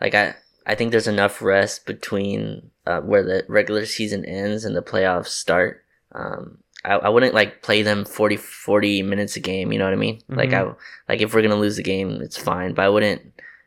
[0.00, 0.34] like I,
[0.66, 5.28] I think there's enough rest between uh, where the regular season ends and the playoffs
[5.28, 5.84] start.
[6.12, 9.72] Um, I, I wouldn't like play them 40, 40 minutes a game.
[9.72, 10.20] You know what I mean?
[10.28, 10.70] Like mm-hmm.
[10.70, 12.74] I, like if we're gonna lose the game, it's fine.
[12.74, 13.22] But I wouldn't,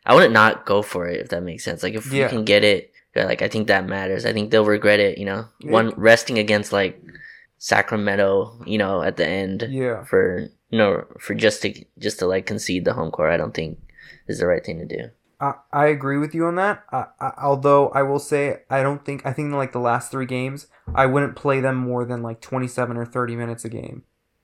[0.06, 1.82] I wouldn't not go for it if that makes sense.
[1.84, 2.26] Like if Yeah.
[2.26, 4.26] we can get it, like I think that matters.
[4.26, 5.18] I think they'll regret it.
[5.18, 5.72] You know, Yeah.
[5.72, 7.02] one resting against like
[7.58, 8.62] Sacramento.
[8.66, 10.04] You know, at the end Yeah.
[10.04, 13.32] for you know for just to just to like concede the home court.
[13.32, 13.80] I don't think
[14.28, 15.10] is the right thing to do.
[15.40, 16.84] I, I agree with you on that.
[16.92, 20.26] I, I, although I will say I don't think I think like the last three
[20.26, 24.04] games I wouldn't play them more than like twenty seven or thirty minutes a game.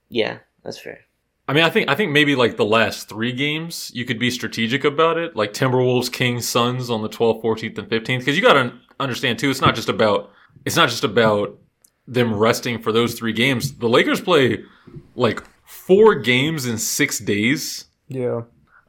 [0.09, 1.05] Yeah, that's fair.
[1.47, 4.31] I mean, I think I think maybe like the last three games, you could be
[4.31, 8.41] strategic about it, like Timberwolves, Kings, Suns on the 12th, 14th, and 15th, because you
[8.41, 9.49] got to understand too.
[9.49, 10.31] It's not just about
[10.65, 11.57] it's not just about
[12.07, 13.77] them resting for those three games.
[13.77, 14.63] The Lakers play
[15.15, 17.85] like four games in six days.
[18.07, 18.41] Yeah.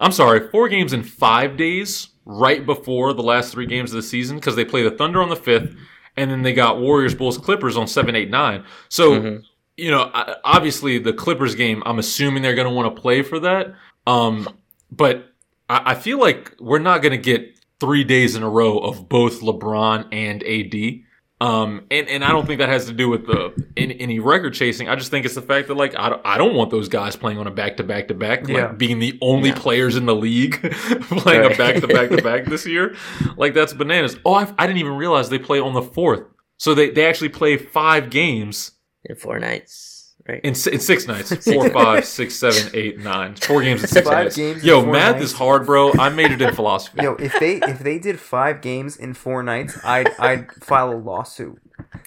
[0.02, 4.02] I'm sorry, four games in five days right before the last three games of the
[4.02, 5.74] season because they play the Thunder on the fifth,
[6.16, 8.64] and then they got Warriors, Bulls, Clippers on seven, eight, nine.
[8.88, 9.42] So Mhm.
[9.78, 10.10] you know,
[10.44, 13.74] obviously the Clippers game, I'm assuming they're going to want to play for that.
[14.06, 14.46] Um,
[14.90, 15.32] but
[15.70, 19.08] I, I feel like we're not going to get three days in a row of
[19.08, 21.00] both LeBron and AD.
[21.42, 24.54] Um, and, and I don't think that has to do with the any, any record
[24.54, 24.88] chasing.
[24.88, 27.16] I just think it's the fact that like I don't, I don't want those guys
[27.16, 28.66] playing on a back to back to back, Yeah.
[28.68, 29.56] like being the only Yeah.
[29.58, 30.60] players in the league
[31.02, 32.94] playing a back to back to back this year.
[33.36, 34.16] Like that's bananas.
[34.24, 36.22] Oh, I, I didn't even realize they play on the fourth.
[36.58, 38.70] So they, they actually play five games
[39.04, 39.91] In four nights,
[40.28, 40.40] right?
[40.42, 41.34] in, in six nights.
[41.52, 43.34] Four, five, six, seven, eight, nine.
[43.36, 44.36] Four games in six Five nights.
[44.36, 45.24] games Yo, four math nights.
[45.26, 45.92] is hard, bro.
[45.98, 47.02] I made it in philosophy.
[47.02, 50.96] Yo, if they if they did five games in four nights, I'd I'd file a
[50.98, 51.60] lawsuit.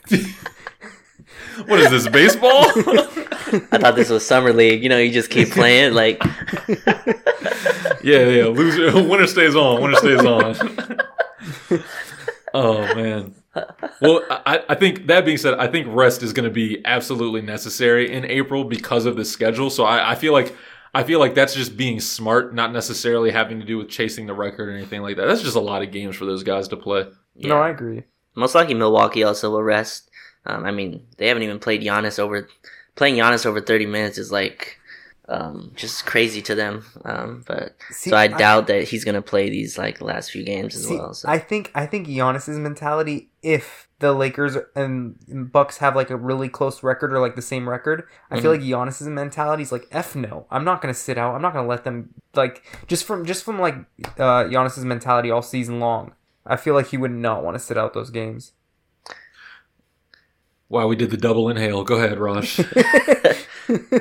[1.66, 2.52] What is this, baseball?
[2.76, 4.84] I thought this was summer league.
[4.84, 5.94] You know, you just keep playing.
[5.94, 6.22] Like,
[8.04, 8.46] yeah, yeah.
[8.46, 9.82] Loser, winner stays on.
[9.82, 10.56] Winner stays on.
[12.54, 13.34] oh man.
[14.02, 17.42] Well, I, I think that being said, I think rest is going to be absolutely
[17.42, 19.70] necessary in April because of the schedule.
[19.70, 20.54] So I, I feel like
[20.94, 24.34] I feel like that's just being smart, not necessarily having to do with chasing the
[24.34, 25.26] record or anything like that.
[25.26, 27.06] That's just a lot of games for those guys to play.
[27.36, 27.50] yeah.
[27.50, 28.04] No, I agree.
[28.36, 30.10] most likely Milwaukee also will rest.
[30.46, 32.48] Um, I mean, they haven't even played Giannis over.
[32.96, 34.78] Playing Giannis over thirty minutes is like
[35.28, 36.86] um, just crazy to them.
[37.04, 40.76] Um, but See, so I doubt that he's gonna play these like last few games
[40.76, 41.14] as See, well.
[41.14, 45.16] So I think I think Giannis's mentality, if the Lakers and
[45.52, 48.62] Bucks have like a really close record or like the same record, I feel like
[48.62, 48.74] Mm-hmm.
[48.74, 51.34] Giannis's mentality is like f no, I'm not gonna sit out.
[51.36, 53.76] I'm not gonna let them like just from just from like
[54.20, 56.14] uh, Giannis's mentality all season long.
[56.46, 58.52] I feel like he would not want to sit out those games.
[60.70, 61.84] Wow, we did the double inhale.
[61.84, 62.60] Go ahead, Raj.
[62.60, 62.66] um,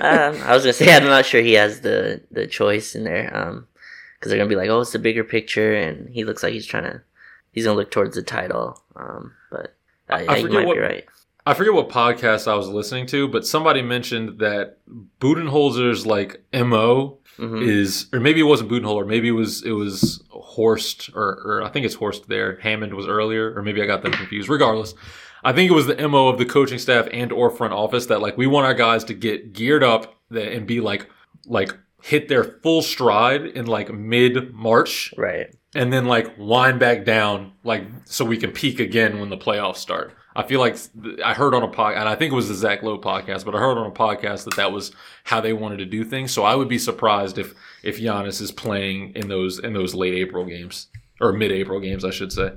[0.01, 3.35] I was gonna say I'm not sure he has the the choice in there.
[3.37, 3.67] Um,
[4.19, 6.65] because they're gonna be like, oh, it's the bigger picture, and he looks like he's
[6.67, 7.03] trying to,
[7.53, 8.83] he's gonna look towards the title.
[8.97, 9.75] Um, but
[10.09, 11.05] uh, I yeah, you forget might what- be right.
[11.47, 14.79] I forget what podcast I was listening to, but somebody mentioned that
[15.21, 20.23] Budenholzer's like mo hmm is, or maybe it wasn't Budenholzer, maybe it was it was
[20.31, 22.57] Horst, or, or I think it's Horst there.
[22.61, 24.49] Hammond was earlier, or maybe I got them confused.
[24.49, 24.95] Regardless,
[25.45, 28.21] I think it was the mo of the coaching staff and or front office that
[28.21, 31.07] like we want our guys to get geared up and be like
[31.47, 35.55] like hit their full stride in like mid March Right.
[35.75, 39.77] and then like wind back down, like so we can peak again when the playoffs
[39.77, 40.15] start.
[40.37, 40.77] I feel like
[41.25, 43.55] I heard on a podcast, and I think it was the Zach Lowe podcast, but
[43.55, 44.91] I heard on a podcast that that was
[45.23, 46.33] how they wanted to do things.
[46.33, 50.15] So I would be surprised if if Giannis is playing in those in those late
[50.15, 50.89] April games
[51.21, 52.51] or mid April games, I should say.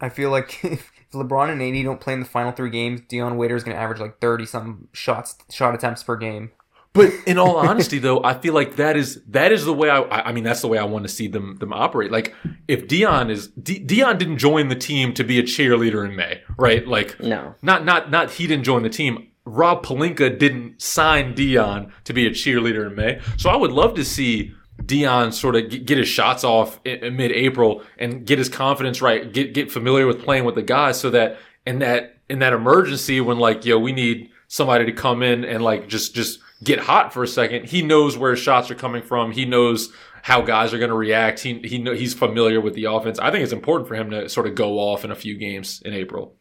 [0.00, 3.36] I feel like if LeBron and AD don't play in the final three games, Dion
[3.36, 6.50] Waiters is going to average like thirty some shots shot attempts per game.
[6.94, 10.02] But in all honesty, though, I feel like that is that is the way I.
[10.02, 12.10] I mean, that's the way I want to see them them operate.
[12.12, 12.34] Like,
[12.68, 16.42] if Dion is D, Dion didn't join the team to be a cheerleader in May,
[16.58, 16.86] right?
[16.86, 17.54] Like, No.
[17.62, 19.28] not not not he didn't join the team.
[19.46, 23.20] Rob Pelinka didn't sign Dion to be a cheerleader in May.
[23.38, 24.54] So I would love to see
[24.86, 29.32] Dion sort of get, his shots off in, in mid-April and get his confidence right,
[29.32, 33.20] get get familiar with playing with the guys, so that in that in that emergency
[33.20, 37.12] when like yo we need somebody to come in and like just just get hot
[37.12, 39.32] for a second, he knows where his shots are coming from.
[39.32, 41.40] He knows how guys are going to react.
[41.40, 43.18] He he know, he's familiar with the offense.
[43.18, 45.82] I think it's important for him to sort of go off in a few games
[45.84, 46.36] in April.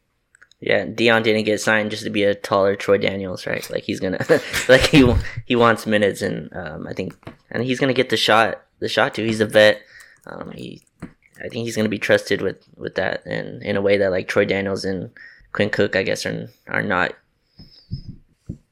[0.61, 3.67] Yeah, Dion didn't get signed just to be a taller Troy Daniels, right?
[3.71, 4.23] Like he's gonna,
[4.69, 5.11] like he
[5.45, 7.13] he wants minutes, and um, I think,
[7.49, 9.25] and he's gonna get the shot, the shot too.
[9.25, 9.81] He's a vet.
[10.27, 13.97] Um, he, I think he's gonna be trusted with with that, and in a way
[13.97, 15.09] that like Troy Daniels and
[15.51, 17.13] Quinn Cook, I guess, are are not.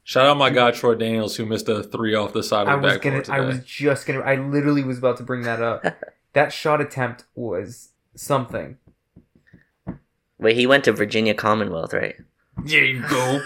[0.03, 2.81] Shout out my guy Troy Daniels who missed a three off the side I of
[2.81, 3.23] the was backboard gonna.
[3.23, 3.37] today.
[3.37, 4.19] I was just gonna.
[4.21, 5.83] I literally was about to bring that up.
[6.33, 8.77] that shot attempt was something.
[10.39, 12.15] Wait, he went to Virginia Commonwealth, right?
[12.63, 13.41] There you go.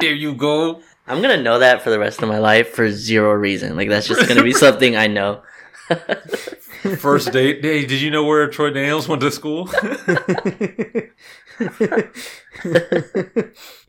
[0.00, 0.80] there you go.
[1.08, 3.76] I'm gonna know that for the rest of my life for zero reason.
[3.76, 5.42] Like that's just gonna be something I know.
[6.98, 7.64] First date.
[7.64, 9.68] Hey, did you know where Troy Daniels went to school?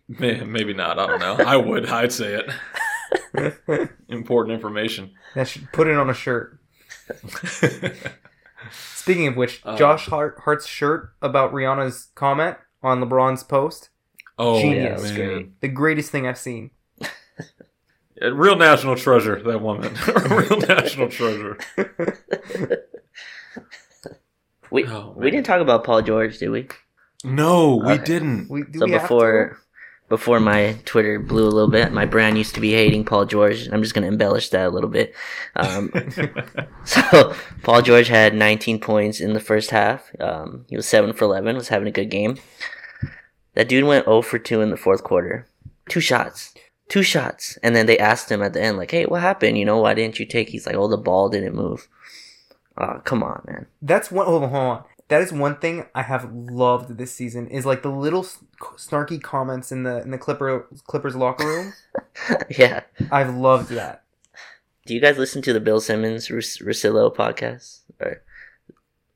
[0.08, 1.00] Man, maybe not.
[1.00, 1.36] I don't know.
[1.44, 1.88] I would.
[1.88, 2.44] I'd say
[3.36, 3.90] it.
[4.10, 5.12] Important information.
[5.36, 6.60] that should put it on a shirt.
[8.72, 13.90] Speaking of which, Uh, Josh Hart, Hart's shirt about Rihanna's comment on LeBron's post,
[14.38, 15.12] oh, Genius.
[15.18, 15.54] man.
[15.62, 16.72] the greatest thing I've seen.
[18.22, 19.94] A real national treasure, that woman.
[20.08, 21.58] A real national treasure.
[24.72, 26.68] We Oh, we didn't talk about Paul George, did we?
[27.24, 28.04] No, we Okay.
[28.04, 28.50] didn't.
[28.50, 29.60] We, so we have before
[30.10, 33.68] before my Twitter blew a little bit, my brand used to be hating Paul George.
[33.68, 35.14] I'm just gonna embellish that a little bit.
[35.56, 35.92] Um,
[36.86, 40.10] so Paul George had 19 points in the first half.
[40.20, 41.56] Um, he was seven for 11.
[41.56, 42.38] Was having a good game.
[43.56, 45.48] That dude went 0 for 2 in the fourth quarter.
[45.90, 46.54] Two shots.
[46.90, 47.58] Two shots.
[47.64, 49.58] And then they asked him at the end, like, "Hey, what happened?
[49.58, 51.88] You know, why didn't you take?" He's like, "Oh, the ball didn't move."
[52.78, 53.66] Oh, come on, man.
[53.82, 54.26] That's one.
[54.26, 54.84] Hold on, hold on.
[55.10, 59.72] That is one thing I have loved this season is like the little snarky comments
[59.72, 61.74] in the in the Clipper Clippers locker room.
[62.50, 62.82] yeah.
[63.12, 64.04] I've loved that.
[64.86, 67.82] Do you guys listen to the Bill Simmons Rus- Russillo podcast?
[68.02, 68.22] Or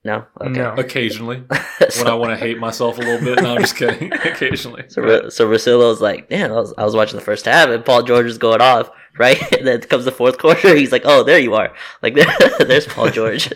[0.04, 0.26] no?
[0.40, 0.52] Okay.
[0.52, 0.74] No.
[0.74, 1.44] Occasionally,
[1.90, 3.42] so, when I want to hate myself a little bit.
[3.44, 4.12] No, I'm just kidding.
[4.26, 4.86] Occasionally.
[4.88, 7.86] so, Ru- so Russillo's like, damn, I was, I was watching the first half and
[7.86, 9.40] Paul George is going off, right?
[9.58, 11.74] And then comes the fourth quarter, he's like, oh, there you are.
[12.02, 12.16] Like,
[12.60, 13.52] there's Paul George.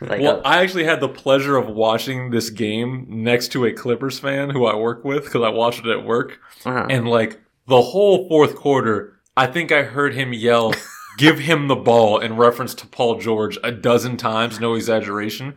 [0.00, 3.72] Like, well, oh, I actually had the pleasure of watching this game next to a
[3.72, 6.38] Clippers fan who I work with because I watched it at work.
[6.64, 6.86] wow.
[6.88, 10.74] And like the whole fourth quarter, I think I heard him yell,
[11.18, 15.54] give him the ball in reference to Paul George a dozen times, no exaggeration.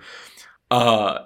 [0.72, 1.26] Uh,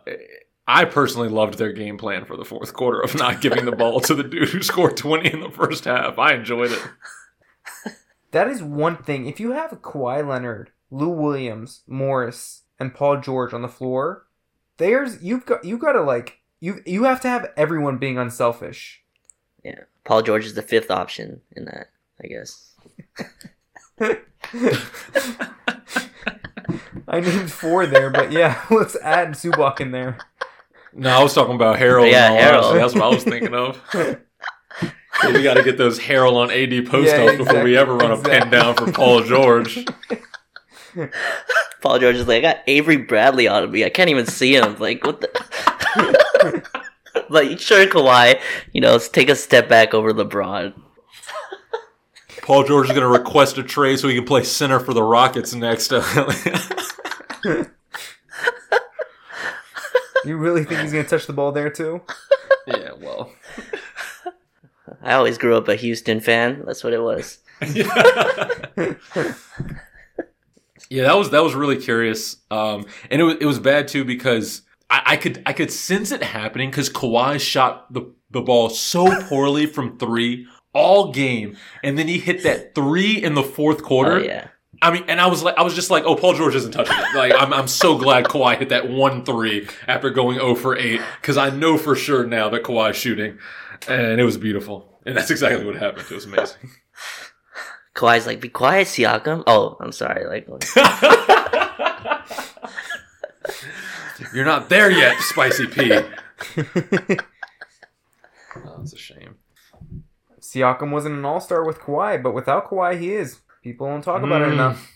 [0.68, 4.00] I personally loved their game plan for the fourth quarter of not giving the ball
[4.02, 6.18] to the dude who scored 20 in the first half.
[6.18, 6.82] I enjoyed it.
[8.32, 9.28] That is one thing.
[9.28, 14.26] If you have Kawhi Leonard, Lou Williams, Morris, and Paul George on the floor,
[14.78, 19.02] there's you've got you got to like you you have to have everyone being unselfish.
[19.64, 19.82] yeah.
[20.04, 21.88] Paul George is the fifth option in that,
[22.22, 22.74] I guess.
[27.08, 30.18] I named four there, but yeah, let's add Zubac in there.
[30.94, 32.12] No, I was talking about Harrell.
[32.12, 32.74] Yeah, Yeah, Harrell.
[32.74, 33.80] That's what I was thinking of.
[35.24, 38.12] we got to get those Harrell on AD post Yeah, ups before we ever run
[38.12, 39.86] a pen down for Paul George.
[41.84, 43.84] Paul George is like, I got Avery Bradley on me.
[43.84, 44.78] I can't even see him.
[44.80, 46.64] Like, what the?
[47.30, 48.40] like, sure, Kawhi,
[48.72, 50.74] you know, let's take a step back over LeBron.
[52.42, 55.04] Paul George is going to request a trade so he can play center for the
[55.04, 55.92] Rockets next.
[60.26, 62.02] You really think he's gonna touch the ball there too?
[62.66, 63.34] yeah, well.
[65.02, 66.64] I always grew up a Houston fan.
[66.66, 67.40] That's what it was.
[67.74, 67.90] Yeah,
[71.02, 74.62] that was that was really curious, um, and it was it was bad too because
[74.90, 79.22] I, I could I could sense it happening because Kawhi shot the the ball so
[79.24, 84.18] poorly from three all game, and then he hit that three in the fourth quarter.
[84.18, 84.48] Oh, yeah.
[84.82, 86.98] I mean, and I was like, I was just like, oh, Paul George isn't touching
[86.98, 87.16] it.
[87.16, 91.00] Like, I'm, I'm so glad Kawhi hit that one three after going 0 for 8
[91.22, 93.38] because I know for sure now that Kawhi's shooting,
[93.88, 95.00] and it was beautiful.
[95.06, 96.08] And that's exactly what happened.
[96.10, 96.72] It was amazing.
[97.96, 99.44] Kawhi's like, be quiet, Siakam.
[99.48, 100.26] Oh, I'm sorry.
[100.28, 100.48] Like,
[104.34, 105.92] You're not there yet, Spicy P.
[108.56, 109.38] Oh, that's a shame.
[110.40, 113.40] Siakam wasn't an all star with Kawhi, but without Kawhi, he is.
[113.64, 114.54] People don't talk about it Mm.
[114.54, 114.92] enough.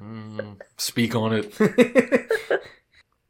[0.00, 1.54] Mm, speak on it.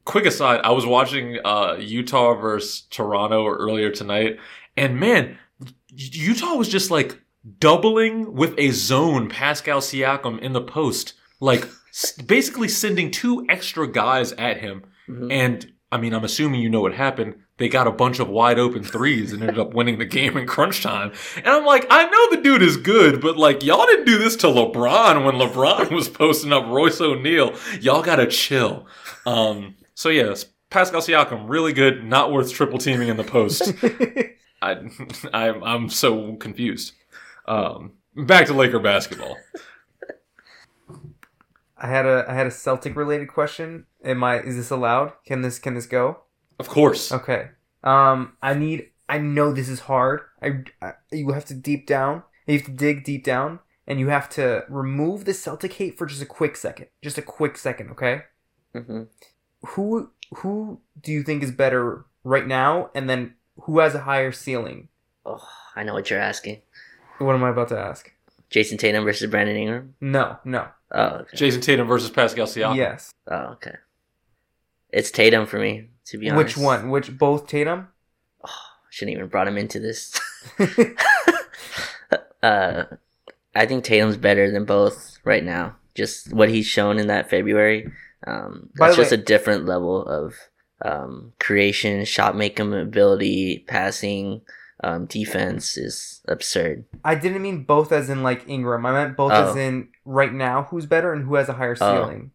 [0.04, 4.38] quick aside, I was watching uh, Utah versus Toronto earlier tonight,
[4.76, 5.38] and man,
[5.88, 7.18] Utah was just like
[7.58, 11.68] doubling with a zone Pascal Siakam in the post, like
[12.26, 14.84] basically sending two extra guys at him.
[15.08, 15.32] Mhm.
[15.32, 17.34] And I mean, I'm assuming you know what happened.
[17.58, 20.46] They got a bunch of wide open threes and ended up winning the game in
[20.46, 21.12] crunch time.
[21.36, 24.34] And I'm like, I know the dude is good, but like, y'all didn't do this
[24.36, 27.54] to LeBron when LeBron was posting up Royce O'Neale.
[27.80, 28.86] Y'all gotta chill.
[29.26, 33.72] Um, so yes, Pascal Siakam, really good, not worth triple teaming in the post.
[34.62, 34.76] I,
[35.34, 36.92] I'm, I'm so confused.
[37.46, 39.36] Um, back to Laker basketball.
[41.76, 43.86] I had a I had a Celtic related question.
[44.04, 45.12] Am I is this allowed?
[45.26, 46.20] Can this can this go?
[46.58, 47.10] Of course.
[47.10, 47.48] Okay.
[47.82, 48.90] Um, I need.
[49.08, 50.20] I know this is hard.
[50.40, 52.22] I, I you have to deep down.
[52.46, 56.06] You have to dig deep down, and you have to remove the Celtic hate for
[56.06, 56.86] just a quick second.
[57.02, 58.22] Just a quick second, okay?
[58.74, 59.08] Mhm.
[59.70, 64.32] Who who do you think is better right now, and then who has a higher
[64.32, 64.88] ceiling?
[65.26, 66.62] Oh, I know what you're asking.
[67.24, 68.12] What am I about to ask?
[68.50, 69.94] Jayson Tatum versus Brandon Ingram.
[70.00, 70.68] No, no.
[70.90, 71.36] Oh, okay.
[71.36, 72.76] Jayson Tatum versus Pascal Siakam.
[72.76, 73.12] Yes.
[73.26, 73.76] Oh, okay.
[74.90, 76.56] It's Tatum for me, to be honest.
[76.56, 76.90] Which one?
[76.90, 77.88] Which both Tatum?
[78.90, 80.20] Shouldn't even brought him into this.
[82.42, 82.84] uh,
[83.54, 85.76] I think Tatum's better than both right now.
[85.94, 87.90] Just what he's shown in that February.
[88.26, 90.34] Um, that's just way- a different level of
[90.84, 94.42] um, creation, shot making ability, passing,
[94.82, 96.84] um, defense is absurd.
[97.04, 98.84] I didn't mean both as in like Ingram.
[98.86, 99.50] I meant both Oh.
[99.50, 101.94] as in right now who's better and who has a higher Oh.
[102.04, 102.30] ceiling.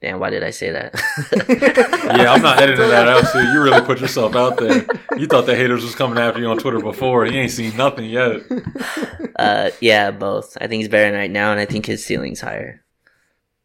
[0.00, 0.94] Damn, why did I say that?
[2.08, 4.86] Yeah, I'm not editing that out, so you really put yourself out there.
[5.18, 7.26] You thought the haters was coming after you on Twitter before.
[7.26, 8.40] You ain't seen nothing yet.
[9.38, 10.56] uh, yeah, both.
[10.60, 12.82] I think he's better right now, and I think his ceiling's higher.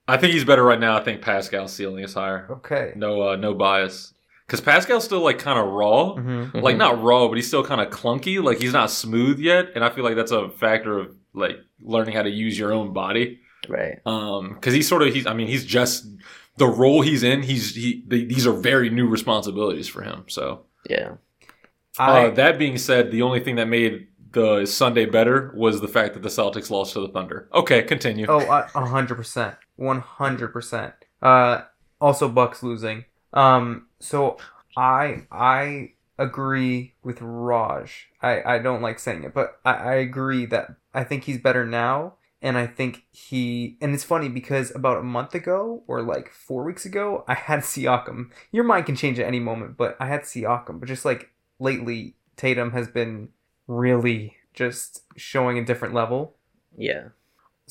[0.08, 0.98] I think he's better right now.
[0.98, 2.48] I think Pascal's ceiling is higher.
[2.50, 2.92] Okay.
[2.98, 4.13] No, uh, no bias.
[4.46, 6.80] Because Pascal's still like kind of raw, hmm like Mhm.
[6.80, 8.44] not raw, but he's still kind of clunky.
[8.44, 12.16] Like he's not smooth yet, and I feel like that's a factor of like learning
[12.16, 13.40] how to use your own body.
[13.70, 14.00] right.
[14.06, 15.26] Um, because he's sort of he's.
[15.26, 16.06] I mean, he's just
[16.58, 17.42] the role he's in.
[17.44, 18.04] He's he.
[18.08, 20.26] The, these are very new responsibilities for him.
[20.28, 21.14] So Yeah.
[21.98, 25.88] I Uh, that being said, the only thing that made the Sunday better was the
[25.88, 27.48] fact that the Celtics lost to the Thunder.
[27.54, 28.26] Okay, continue.
[28.28, 30.94] oh a a hundred percent, one hundred percent.
[31.22, 31.62] Uh,
[32.02, 33.06] also Bucks losing.
[33.32, 34.38] Um, so
[34.78, 38.08] I I agree with Raj.
[38.22, 41.66] I I don't like saying it, but I I agree that I think he's better
[41.66, 42.16] now.
[42.42, 46.66] And I think he, and it's funny because about a month ago or like four
[46.66, 48.32] weeks ago, I had Siakam.
[48.52, 50.82] Your mind can change at any moment, but I had Siakam.
[50.82, 51.30] But just like
[51.60, 53.30] lately, Tatum has been
[53.66, 56.36] really just showing a different level.
[56.78, 57.10] Yeah.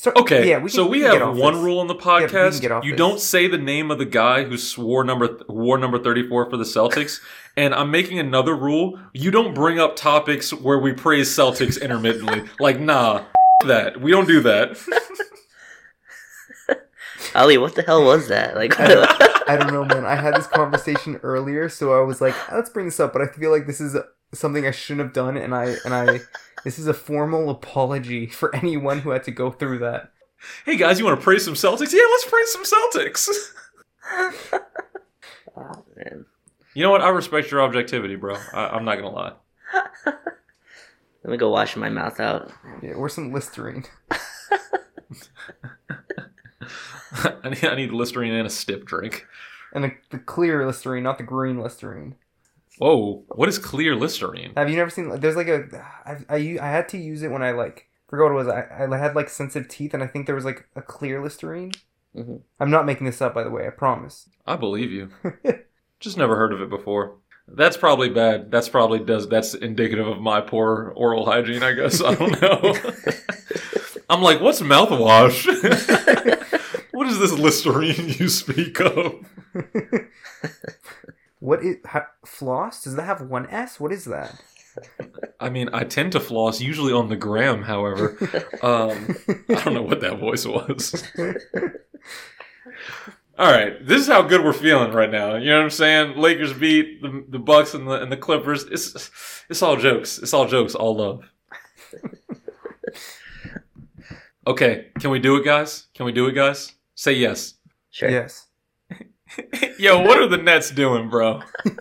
[0.02, 1.62] So Okay, yeah, we can, so we, can have one this.
[1.62, 2.98] rule on the podcast: get off you this.
[2.98, 6.56] don't say the name of the guy who swore number wore number thirty four for
[6.56, 7.20] the Celtics.
[7.56, 12.50] and I'm making another rule: you don't bring up topics where we praise Celtics intermittently.
[12.58, 13.26] like, nah,
[13.64, 14.76] that we don't do that.
[17.36, 18.56] Ali, what the hell was that?
[18.56, 20.04] Like, I don't, I don't know, man.
[20.04, 23.12] I had this conversation earlier, so I was like, let's bring this up.
[23.12, 23.96] But I feel like this is
[24.34, 26.18] something I shouldn't have done, and I and I
[26.64, 30.12] this is a formal apology for anyone who had to go through that.
[30.64, 31.92] hey guys, you want to praise some Celtics?
[31.92, 33.28] Yeah, let's praise some Celtics.
[35.56, 36.26] oh, man.
[36.74, 37.02] you know what?
[37.02, 38.36] I respect your objectivity, bro.
[38.52, 39.32] I, I'm not gonna lie.
[41.24, 42.50] Let me go wash my mouth out.
[42.82, 43.84] Yeah, or some Listerine.
[47.44, 49.26] I need, I need Listerine and a stiff drink.
[49.72, 52.16] And the, the clear Listerine, not the green Listerine.
[52.82, 54.52] Whoa, what is clear Listerine?
[54.56, 55.20] Have you never seen?
[55.20, 58.24] There's like a, I, I, u- I had to use it when I like forgot
[58.24, 58.48] what it was.
[58.48, 61.70] I, I had like sensitive teeth, and I think there was like a clear Listerine.
[62.16, 62.40] Mhm.
[62.58, 63.68] I'm not making this up, by the way.
[63.68, 64.28] I promise.
[64.48, 65.10] I believe you.
[66.00, 67.18] Just never heard of it before.
[67.46, 68.50] That's probably bad.
[68.50, 69.28] That's probably does.
[69.28, 71.62] That's indicative of my poor oral hygiene.
[71.62, 72.74] I guess I don't know.
[74.10, 75.46] I'm like, what's mouthwash?
[76.92, 79.24] what is this Listerine you speak of?
[81.42, 82.84] What is ha, floss?
[82.84, 83.80] Does that have one S?
[83.80, 84.40] What is that?
[85.40, 87.62] I mean, I tend to floss usually on the gram.
[87.62, 88.16] However,
[88.62, 89.16] um,
[89.48, 91.02] I don't know what that voice was.
[93.38, 95.34] All right, this is how good we're feeling right now.
[95.34, 96.16] You know what I'm saying?
[96.16, 98.62] Lakers beat the the Bucks and the and the Clippers.
[98.64, 99.10] It's
[99.50, 100.18] it's all jokes.
[100.18, 100.76] It's all jokes.
[100.76, 101.24] All love.
[104.46, 105.86] Okay, can we do it, guys?
[105.94, 106.72] Can we do it, guys?
[106.94, 107.54] Say yes.
[107.90, 108.10] Sure.
[108.10, 108.46] yes.
[109.78, 111.40] Yo, what are the Nets doing, bro?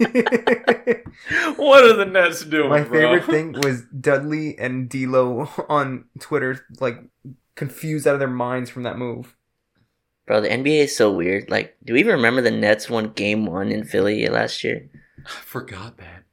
[1.57, 2.79] What are the Nets doing, bro?
[2.79, 2.99] My bro?
[2.99, 6.97] favorite thing was Dudley and D'Lo on Twitter, like
[7.55, 9.35] confused out of their minds from that move.
[10.25, 11.49] Bro, the NBA is so weird.
[11.49, 14.89] Like, do we even remember the Nets won game one in Philly last year?
[15.25, 16.23] I forgot that.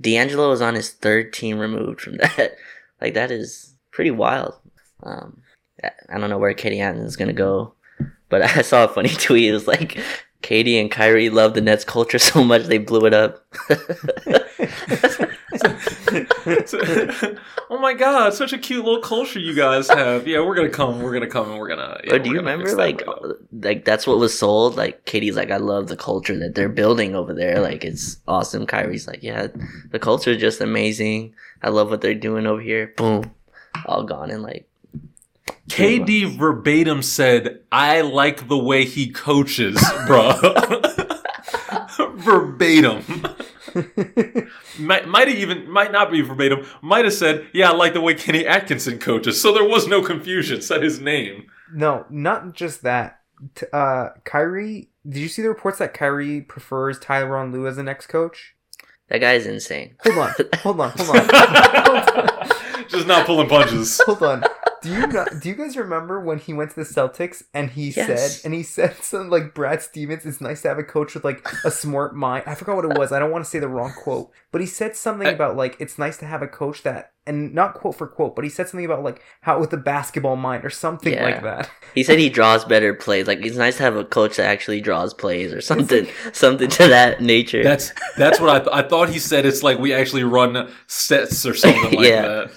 [0.00, 2.56] D'Angelo was on his third team removed from that.
[3.00, 4.56] Like, that is pretty wild.
[5.02, 5.40] Um,
[5.82, 7.72] I- I don't know where KD is going to go,
[8.28, 9.48] but I saw a funny tweet.
[9.48, 9.98] It was like,
[10.42, 13.44] KD and Kyrie love the Nets culture so much they blew it up.
[17.70, 20.26] oh my god, such a cute little culture you guys have.
[20.26, 21.02] Yeah, we're gonna come.
[21.02, 22.00] We're gonna come, and we're gonna.
[22.04, 24.76] Yeah, But do you remember like right uh, like that's what was sold?
[24.76, 27.60] Like KD's like, I love the culture that they're building over there.
[27.60, 28.66] Like it's awesome.
[28.66, 29.48] Kyrie's like, yeah,
[29.90, 31.34] the culture is just amazing.
[31.62, 32.94] I love what they're doing over here.
[32.96, 33.30] Boom,
[33.86, 34.69] all gone in like
[35.70, 40.32] KD verbatim said, "I like the way he coaches, bro."
[42.14, 43.04] verbatim.
[44.78, 46.66] might might have even might not be verbatim.
[46.82, 50.02] Might have said, "Yeah, I like the way Kenny Atkinson coaches." So there was no
[50.02, 50.60] confusion.
[50.62, 51.46] Said his name.
[51.72, 53.20] no, not just that.
[53.72, 58.08] Uh, Kyrie, did you see the reports that Kyrie prefers Tyronn Lue as the next
[58.08, 58.54] coach?
[59.08, 59.96] that guy's insane.
[60.04, 62.88] Hold on, hold on, hold on, hold on.
[62.88, 64.00] Just not pulling punches.
[64.06, 64.44] Hold on.
[64.82, 67.90] Do you not, do you guys remember when he went to the Celtics and he
[67.90, 68.06] Yes.
[68.40, 71.24] said and he said something like Brad Stevens it's nice to have a coach with
[71.24, 72.44] like a smart mind.
[72.46, 73.12] I forgot what it was.
[73.12, 75.76] I don't want to say the wrong quote, but he said something I- about like
[75.80, 78.68] it's nice to have a coach that and not quote for quote, but he said
[78.68, 81.24] something about like how with a basketball mind or something Yeah.
[81.24, 81.70] like that.
[81.94, 83.26] He said he draws better plays.
[83.26, 86.88] Like it's nice to have a coach that actually draws plays or something, something to
[86.88, 87.62] that nature.
[87.62, 89.44] That's that's what I th- I thought he said.
[89.44, 92.22] It's like we actually run sets or something like Yeah.
[92.22, 92.50] that.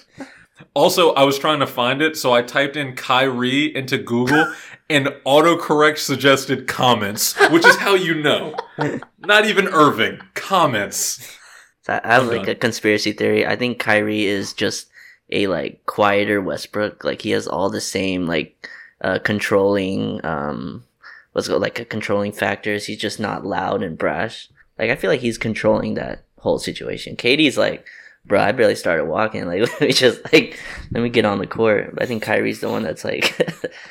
[0.74, 4.54] Also, I was trying to find it, so I typed in Kyrie into Google,
[4.90, 8.56] and autocorrect suggested comments, which is how you know.
[9.20, 11.38] Not even Irving comments.
[11.82, 12.50] So I have I'm like done.
[12.52, 13.46] a conspiracy theory.
[13.46, 14.88] I think Kyrie is just
[15.30, 17.04] a like quieter Westbrook.
[17.04, 18.70] Like he has all the same like
[19.02, 20.86] uh controlling um
[21.34, 22.86] what's it called like a controlling factors.
[22.86, 24.50] He's just not loud and brash.
[24.80, 27.16] Like I feel like he's controlling that whole situation.
[27.16, 27.86] KD's like,
[28.26, 29.46] bro, I barely started walking.
[29.46, 30.60] Like let me just like
[30.92, 31.98] let me get on the court.
[32.00, 33.38] I think Kyrie's the one that's like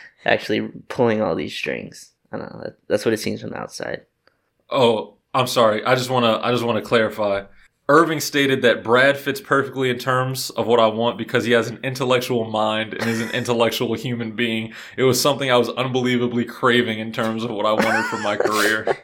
[0.24, 2.12] actually pulling all these strings.
[2.33, 2.61] I don't know.
[2.64, 4.07] That, that's what it seems from the outside.
[4.70, 5.85] Oh, I'm sorry.
[5.85, 6.45] I just want to.
[6.45, 7.45] I just want to clarify.
[7.89, 11.68] Irving stated that Brad fits perfectly in terms of what I want because he has
[11.68, 14.72] an intellectual mind and is an intellectual human being.
[14.97, 18.37] It was something I was unbelievably craving in terms of what I wanted for my
[18.37, 18.97] career.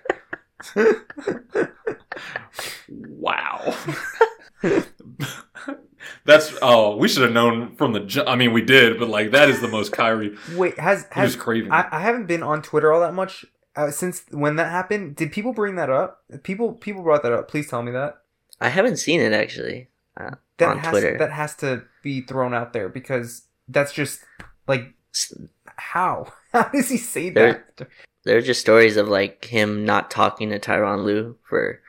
[2.89, 3.75] wow.
[6.29, 8.01] That's oh, we should have known from the.
[8.01, 10.37] ju- I mean, we did, but like that is the most Kyrie.
[10.55, 11.73] Wait, has He was has craving.
[11.73, 15.17] I, I haven't been on Twitter all that much uh, since when that happened.
[15.17, 16.23] Did people bring that up?
[16.43, 17.49] People people brought that up.
[17.49, 18.19] Please tell me that.
[18.61, 19.89] I haven't seen it actually.
[20.19, 21.17] Uh, That on has Twitter.
[21.19, 24.21] that has to be thrown out there because that's just
[24.67, 24.93] like
[25.77, 27.89] how how does he say There- that?
[28.25, 31.81] there are just stories of like him not talking to Tyronn Lue for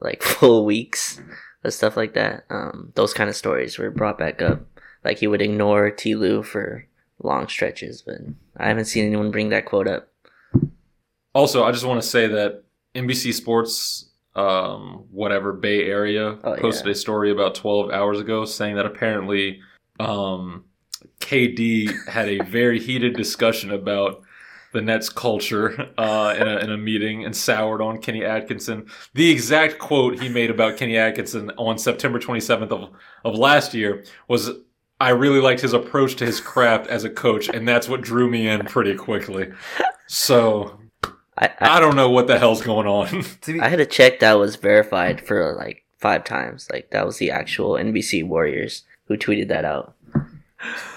[0.00, 1.18] like full weeks
[1.66, 2.44] and stuff like that.
[2.50, 4.62] Um, those kind of stories were brought back up.
[5.04, 6.14] Like he would ignore T.
[6.14, 6.86] Lue for
[7.22, 8.16] long stretches, but
[8.56, 10.08] I haven't seen anyone bring that quote up.
[11.34, 12.62] Also, I just want to say that
[12.94, 16.92] NBC Sports, um, whatever Bay Area, Oh, posted yeah.
[16.92, 19.60] a story about 12 hours ago saying that apparently
[20.00, 20.64] um,
[21.20, 24.22] KD had a very heated discussion about
[24.76, 28.86] the Nets culture uh, in, a, in a meeting and soured on Kenny Atkinson.
[29.14, 32.90] The exact quote he made about Kenny Atkinson on September 27th of,
[33.24, 34.50] of last year was.
[34.98, 38.30] I really liked his approach to his craft as a coach, and that's what drew
[38.30, 39.52] me in pretty quickly.
[40.06, 40.80] So
[41.36, 43.22] I, I, I don't know what the hell's going on.
[43.60, 46.66] I had a check that was verified for like five times.
[46.72, 49.94] Like that was the actual NBC Warriors who tweeted that out.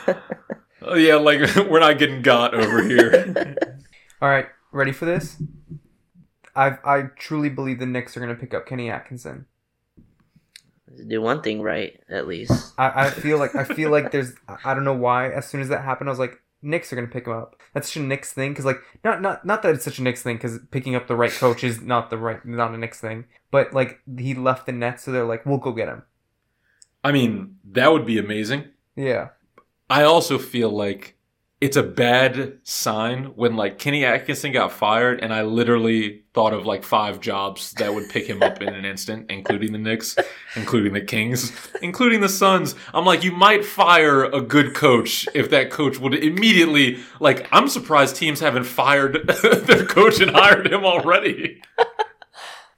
[0.92, 3.56] oh, yeah, like we're not getting got over here.
[4.22, 5.42] all right, ready for this?
[6.56, 9.46] I I truly believe the Knicks are gonna pick up Kenny Atkinson.
[11.08, 12.74] Do one thing right, at least.
[12.78, 14.34] I, I feel like I feel like there's
[14.64, 15.30] I don't know why.
[15.30, 17.56] As soon as that happened, I was like, Knicks are gonna pick him up.
[17.74, 20.24] That's such a Knicks thing because like not not not that it's such a Knicks
[20.24, 23.26] thing because picking up the right coach is not the right not a Knicks thing.
[23.52, 26.04] But like he left the Nets, so they're like, we'll go get him.
[27.04, 28.66] I mean, that would be amazing.
[28.96, 29.30] Yeah.
[29.90, 31.16] I also feel like
[31.62, 36.66] it's a bad sign when like Kenny Atkinson got fired and I literally thought of
[36.66, 40.16] like five jobs that would pick him up in an instant, including the Knicks,
[40.56, 42.76] including the Kings, including the Suns.
[42.94, 47.68] I'm like, you might fire a good coach if that coach would immediately like I'm
[47.68, 51.62] surprised teams haven't fired their coach and hired him already.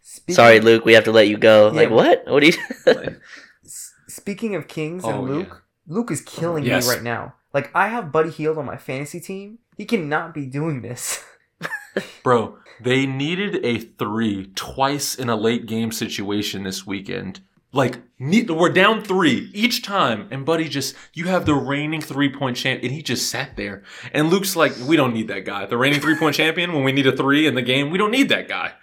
[0.02, 1.68] Speaking, Sorry, Luke, we have to let you go.
[1.68, 1.82] Yeah.
[1.82, 2.24] Like what?
[2.28, 2.54] What do you?
[3.64, 6.88] s- Speaking of Kings and Oh, Luke, Luke is killing Yes.
[6.88, 7.36] me right now.
[7.54, 9.60] Like I have Buddy Hield on my fantasy team.
[9.76, 11.24] He cannot be doing this.
[12.24, 17.42] Bro, they needed a three twice in a late game situation this weekend.
[17.74, 22.58] Like, we're down three each time, and Buddy just, you have the reigning three point
[22.58, 23.84] champ, and he just sat there.
[24.14, 25.66] And Luke's like, we don't need that guy.
[25.66, 28.12] The reigning three point champion, when we need a three in the game, we don't
[28.12, 28.74] need that guy.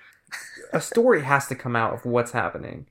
[0.73, 2.87] A story has to come out of what's happening.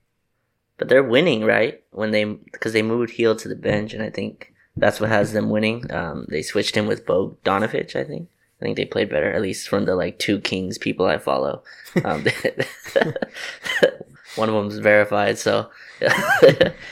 [0.78, 1.82] But they're winning, right?
[1.90, 5.32] When they because they moved Hield to the bench, and I think that's what has
[5.32, 5.90] them winning.
[5.92, 7.96] Um, they switched him with Bogdanovich.
[7.96, 8.28] I think.
[8.60, 11.62] I think they played better, at least from the like two Kings people I follow.
[12.04, 12.24] Um,
[14.34, 15.70] one of them's verified, so.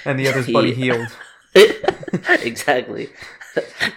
[0.04, 1.08] And the other's Buddy He- Hield.
[2.42, 3.08] exactly.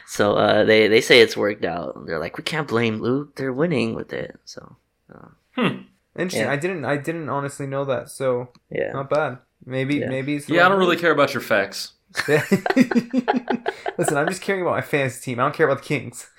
[0.07, 2.05] So uh, they they say it's worked out.
[2.05, 3.35] They're like, we can't blame Luke.
[3.35, 4.39] They're winning with it.
[4.45, 4.75] So
[5.55, 5.81] hmm,
[6.15, 6.45] Interesting.
[6.45, 6.51] Yeah.
[6.51, 6.85] I didn't.
[6.85, 8.09] I didn't honestly know that.
[8.09, 8.91] So yeah.
[8.93, 9.39] not bad.
[9.66, 9.95] Maybe.
[9.95, 10.10] Yeah.
[10.10, 10.36] Maybe.
[10.36, 11.93] It's Yeah, I don't really care about your facts.
[12.28, 15.39] Listen, I'm just caring about my fantasy team.
[15.39, 16.30] I don't care about the Kings.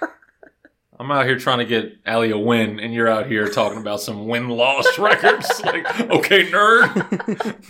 [1.00, 4.00] I'm out here trying to get Ali a win, and you're out here talking about
[4.00, 5.60] some win loss records.
[5.64, 7.64] like, okay, nerd.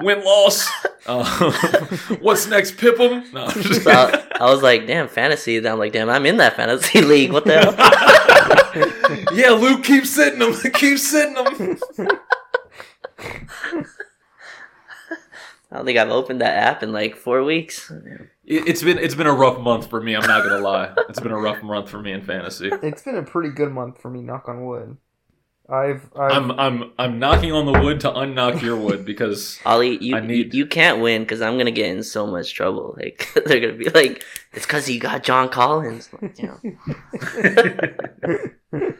[0.00, 0.68] Win loss.
[1.06, 1.24] Uh,
[2.20, 3.32] what's next, Pippum?
[3.32, 5.60] No, I'm So I, I was like, damn, fantasy.
[5.60, 7.32] Then I'm like, damn, I'm in that fantasy league.
[7.32, 9.34] What the hell?
[9.36, 10.54] yeah, Luke, keep sitting them.
[10.72, 11.78] keep sitting them.
[15.70, 17.90] I don't think I've opened that app in like four weeks.
[18.44, 20.14] It, it's been it's been a rough month for me.
[20.14, 20.92] I'm not gonna lie.
[21.08, 22.70] It's been a rough month for me in fantasy.
[22.82, 24.20] It's been a pretty good month for me.
[24.22, 24.96] Knock on wood.
[25.68, 26.10] I've.
[26.14, 30.14] I've I'm I'm I'm knocking on the wood to unknock your wood because Ali, you
[30.14, 32.94] I need- you, you can't win because I'm gonna get in so much trouble.
[32.98, 34.22] Like they're gonna be like,
[34.52, 36.08] it's because you got John Collins.
[36.20, 36.60] Like, you know.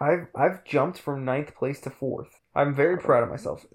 [0.00, 2.40] I've I've jumped from ninth place to fourth.
[2.54, 3.66] I'm very proud of myself.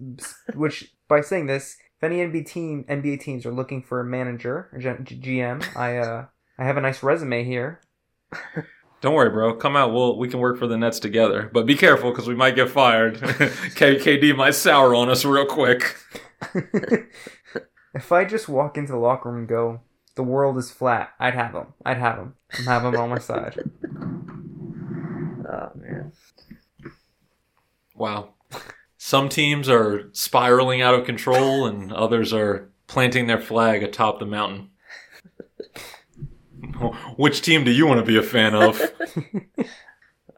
[0.54, 4.70] Which by saying this, if any NBA team NBA teams are looking for a manager
[4.72, 6.26] or G- GM, I uh
[6.60, 7.82] I have a nice resume here.
[9.02, 9.56] don't worry, bro.
[9.56, 9.94] Come out.
[9.94, 11.50] We'll we can work for the Nets together.
[11.52, 13.20] But be careful because we might get fired.
[13.76, 15.96] K- KD might sour on us real quick.
[17.94, 19.82] if I just walk into the locker room and go,
[20.16, 21.74] "The world is flat," I'd have him.
[21.84, 22.36] I'd have him.
[22.60, 23.58] I'm have him on my side.
[25.50, 26.12] Oh man.
[27.96, 28.36] Wow.
[29.08, 34.26] Some teams are spiraling out of control, and others are planting their flag atop the
[34.26, 34.72] mountain.
[37.16, 38.82] Which team do you want to be a fan of?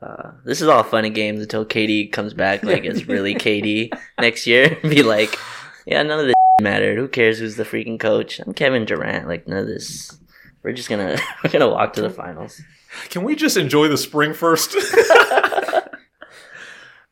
[0.01, 2.63] Uh, this is all fun and games until KD comes back.
[2.63, 4.77] Like it's really KD next year.
[4.81, 5.37] Be like,
[5.85, 6.97] yeah, none of this mattered.
[6.97, 8.39] Who cares who's the freaking coach?
[8.39, 9.27] I'm Kevin Durant.
[9.27, 10.17] Like none of this.
[10.63, 12.61] We're just gonna we're gonna walk to the finals.
[13.09, 14.73] Can we just enjoy the spring first?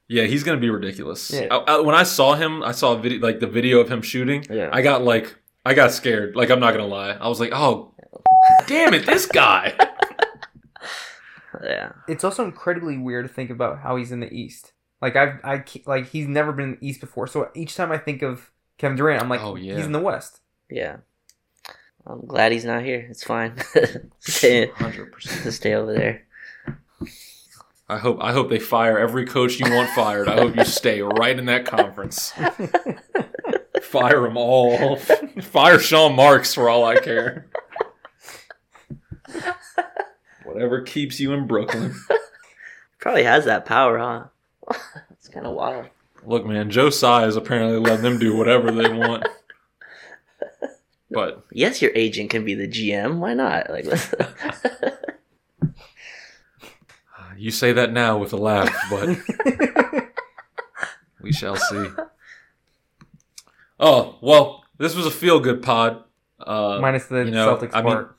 [0.07, 1.31] Yeah, he's gonna be ridiculous.
[1.31, 1.47] Yeah.
[1.51, 4.01] I- I- when I saw him, I saw a video, like the video of him
[4.01, 4.45] shooting.
[4.49, 4.69] Yeah.
[4.71, 5.35] I got like,
[5.65, 6.35] I got scared.
[6.35, 7.11] Like I'm not gonna lie.
[7.11, 7.93] I was like, oh,
[8.67, 9.73] damn it, this guy.
[11.63, 11.93] Yeah.
[12.07, 14.73] It's also incredibly weird to think about how he's in the East.
[15.01, 17.25] Like I've I like he's never been in the East before.
[17.25, 19.75] So each time I think of Kevin Durant, I'm like, Oh, yeah.
[19.75, 20.41] he's in the West.
[20.69, 20.97] Yeah.
[22.05, 23.07] I'm glad he's not here.
[23.09, 23.55] It's fine.
[24.19, 25.41] stay, Hundred percent.
[25.43, 26.26] to stay over there.
[27.89, 30.27] I hope I hope they fire every coach you want fired.
[30.27, 32.33] I hope you stay right in that conference.
[33.81, 34.97] Fire them all.
[34.97, 37.47] Fire Sean Marks for all I care.
[40.43, 41.95] Whatever keeps you in Brooklyn.
[42.99, 44.25] Probably has that power, huh?
[45.11, 45.85] it's kind of wild.
[46.25, 49.25] Look, man, Joe Tsai is apparently letting them do whatever they want.
[51.09, 53.19] But Yes, your agent can be the GM.
[53.19, 53.69] Why not?
[53.69, 53.85] Like,
[57.37, 59.17] you say that now with a laugh, but
[61.21, 61.87] we shall see.
[63.79, 66.03] Oh well, this was a feel good pod.
[66.39, 68.17] Uh, Minus the you know, Celtics I mean, part.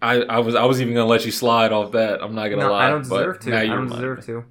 [0.00, 2.22] I, I was I was even gonna let you slide off that.
[2.22, 2.86] I'm not gonna no, lie.
[2.86, 3.58] I don't but deserve to.
[3.58, 4.44] I don't deserve to.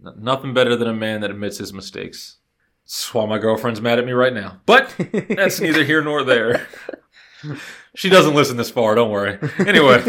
[0.16, 2.36] Nothing better than a man that admits his mistakes.
[2.84, 4.60] That's why my girlfriend's mad at me right now.
[4.66, 4.94] But
[5.30, 6.66] that's neither here nor there.
[7.96, 8.96] She doesn't listen this far.
[8.96, 9.38] Don't worry.
[9.60, 10.02] Anyway,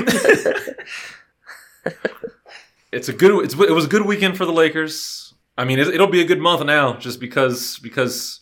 [2.95, 3.43] it's a good.
[3.43, 5.33] It's, it was a good weekend for the Lakers.
[5.57, 8.39] I mean, it, it'll be a good month now, just because because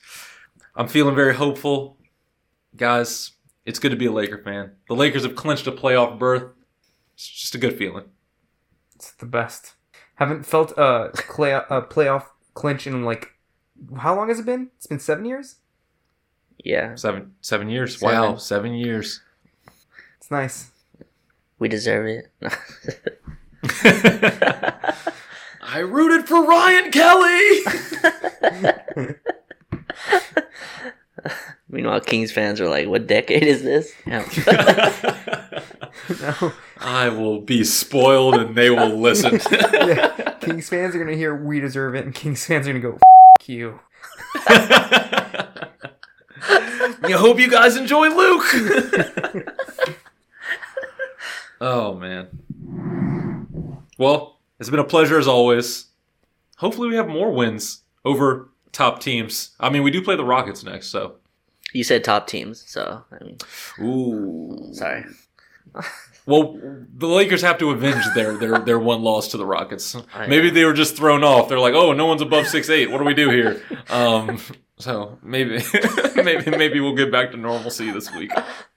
[0.76, 1.97] I'm feeling very hopeful.
[2.76, 3.32] Guys,
[3.66, 4.74] it's good to be a Laker fan.
[4.88, 6.51] The Lakers have clinched a playoff berth.
[7.16, 8.06] It's just a good feeling.
[8.95, 9.74] It's the best.
[10.16, 13.32] Haven't felt a, clay, a playoff clinch in like
[13.97, 14.70] how long has it been?
[14.78, 15.56] It's been seven years.
[16.64, 17.99] Yeah, Seven seven years.
[17.99, 18.16] Seven.
[18.16, 19.22] Wow, seven years.
[20.18, 20.72] It's nice.
[21.60, 22.32] we deserve it.
[25.61, 27.59] I rooted for Ryan Kelly.
[31.70, 34.24] Meanwhile, Kings fans are like, "What decade is this?" No.
[36.80, 39.39] I will be spoiled and they will listen.
[39.51, 40.36] Yeah.
[40.41, 42.99] Kings fans are gonna hear we deserve it, and Kings fans are gonna go
[43.39, 43.80] F- you.
[47.05, 48.45] I hope you guys enjoy Luke.
[51.61, 52.28] oh man.
[54.04, 55.88] Well, it's been a pleasure as always.
[56.58, 59.56] Hopefully we have more wins over top teams.
[59.60, 61.16] I mean, we do play the Rockets next, so.
[61.74, 63.38] you said top teams, so I mean,
[63.82, 64.70] Ooh.
[64.74, 65.06] sorry.
[66.26, 66.58] Well,
[66.95, 69.93] the Lakers have to avenge their their, their one loss to the Rockets.
[70.14, 71.49] I Maybe they were just thrown off.
[71.49, 72.89] They're like, "Oh, no one's above six eight.
[72.89, 74.39] What do we do here?" Um,
[74.78, 75.62] so maybe
[76.16, 78.32] maybe maybe we'll get back to normalcy this week.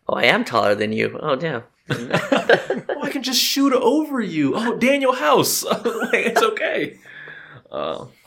[0.09, 1.17] Oh, I am taller than you.
[1.23, 1.63] Oh, damn.
[1.91, 4.55] Oh, I can just shoot over you.
[4.57, 5.65] Oh, Danuel House.
[6.13, 6.99] It's okay.
[7.71, 8.07] Uh,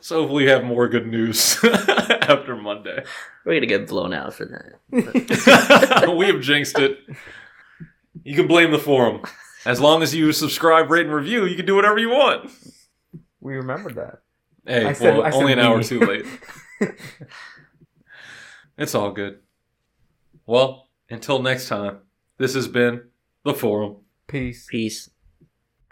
[0.00, 3.04] so hopefully we have more good news after Monday.
[3.44, 6.14] We're gonna get blown out for that.
[6.16, 6.98] we have jinxed it.
[8.24, 9.22] You can blame the forum.
[9.66, 12.50] As long as you subscribe, rate, and review, you can do whatever you want.
[13.40, 14.20] We remembered that.
[14.66, 15.84] Hey, I said- well, I said only an hour we.
[15.84, 16.24] too late.
[18.78, 19.40] it's all good.
[20.46, 21.98] Well, until next time,
[22.38, 23.08] this has been
[23.44, 23.96] the forum.
[24.26, 24.66] Peace.
[24.70, 25.10] Peace.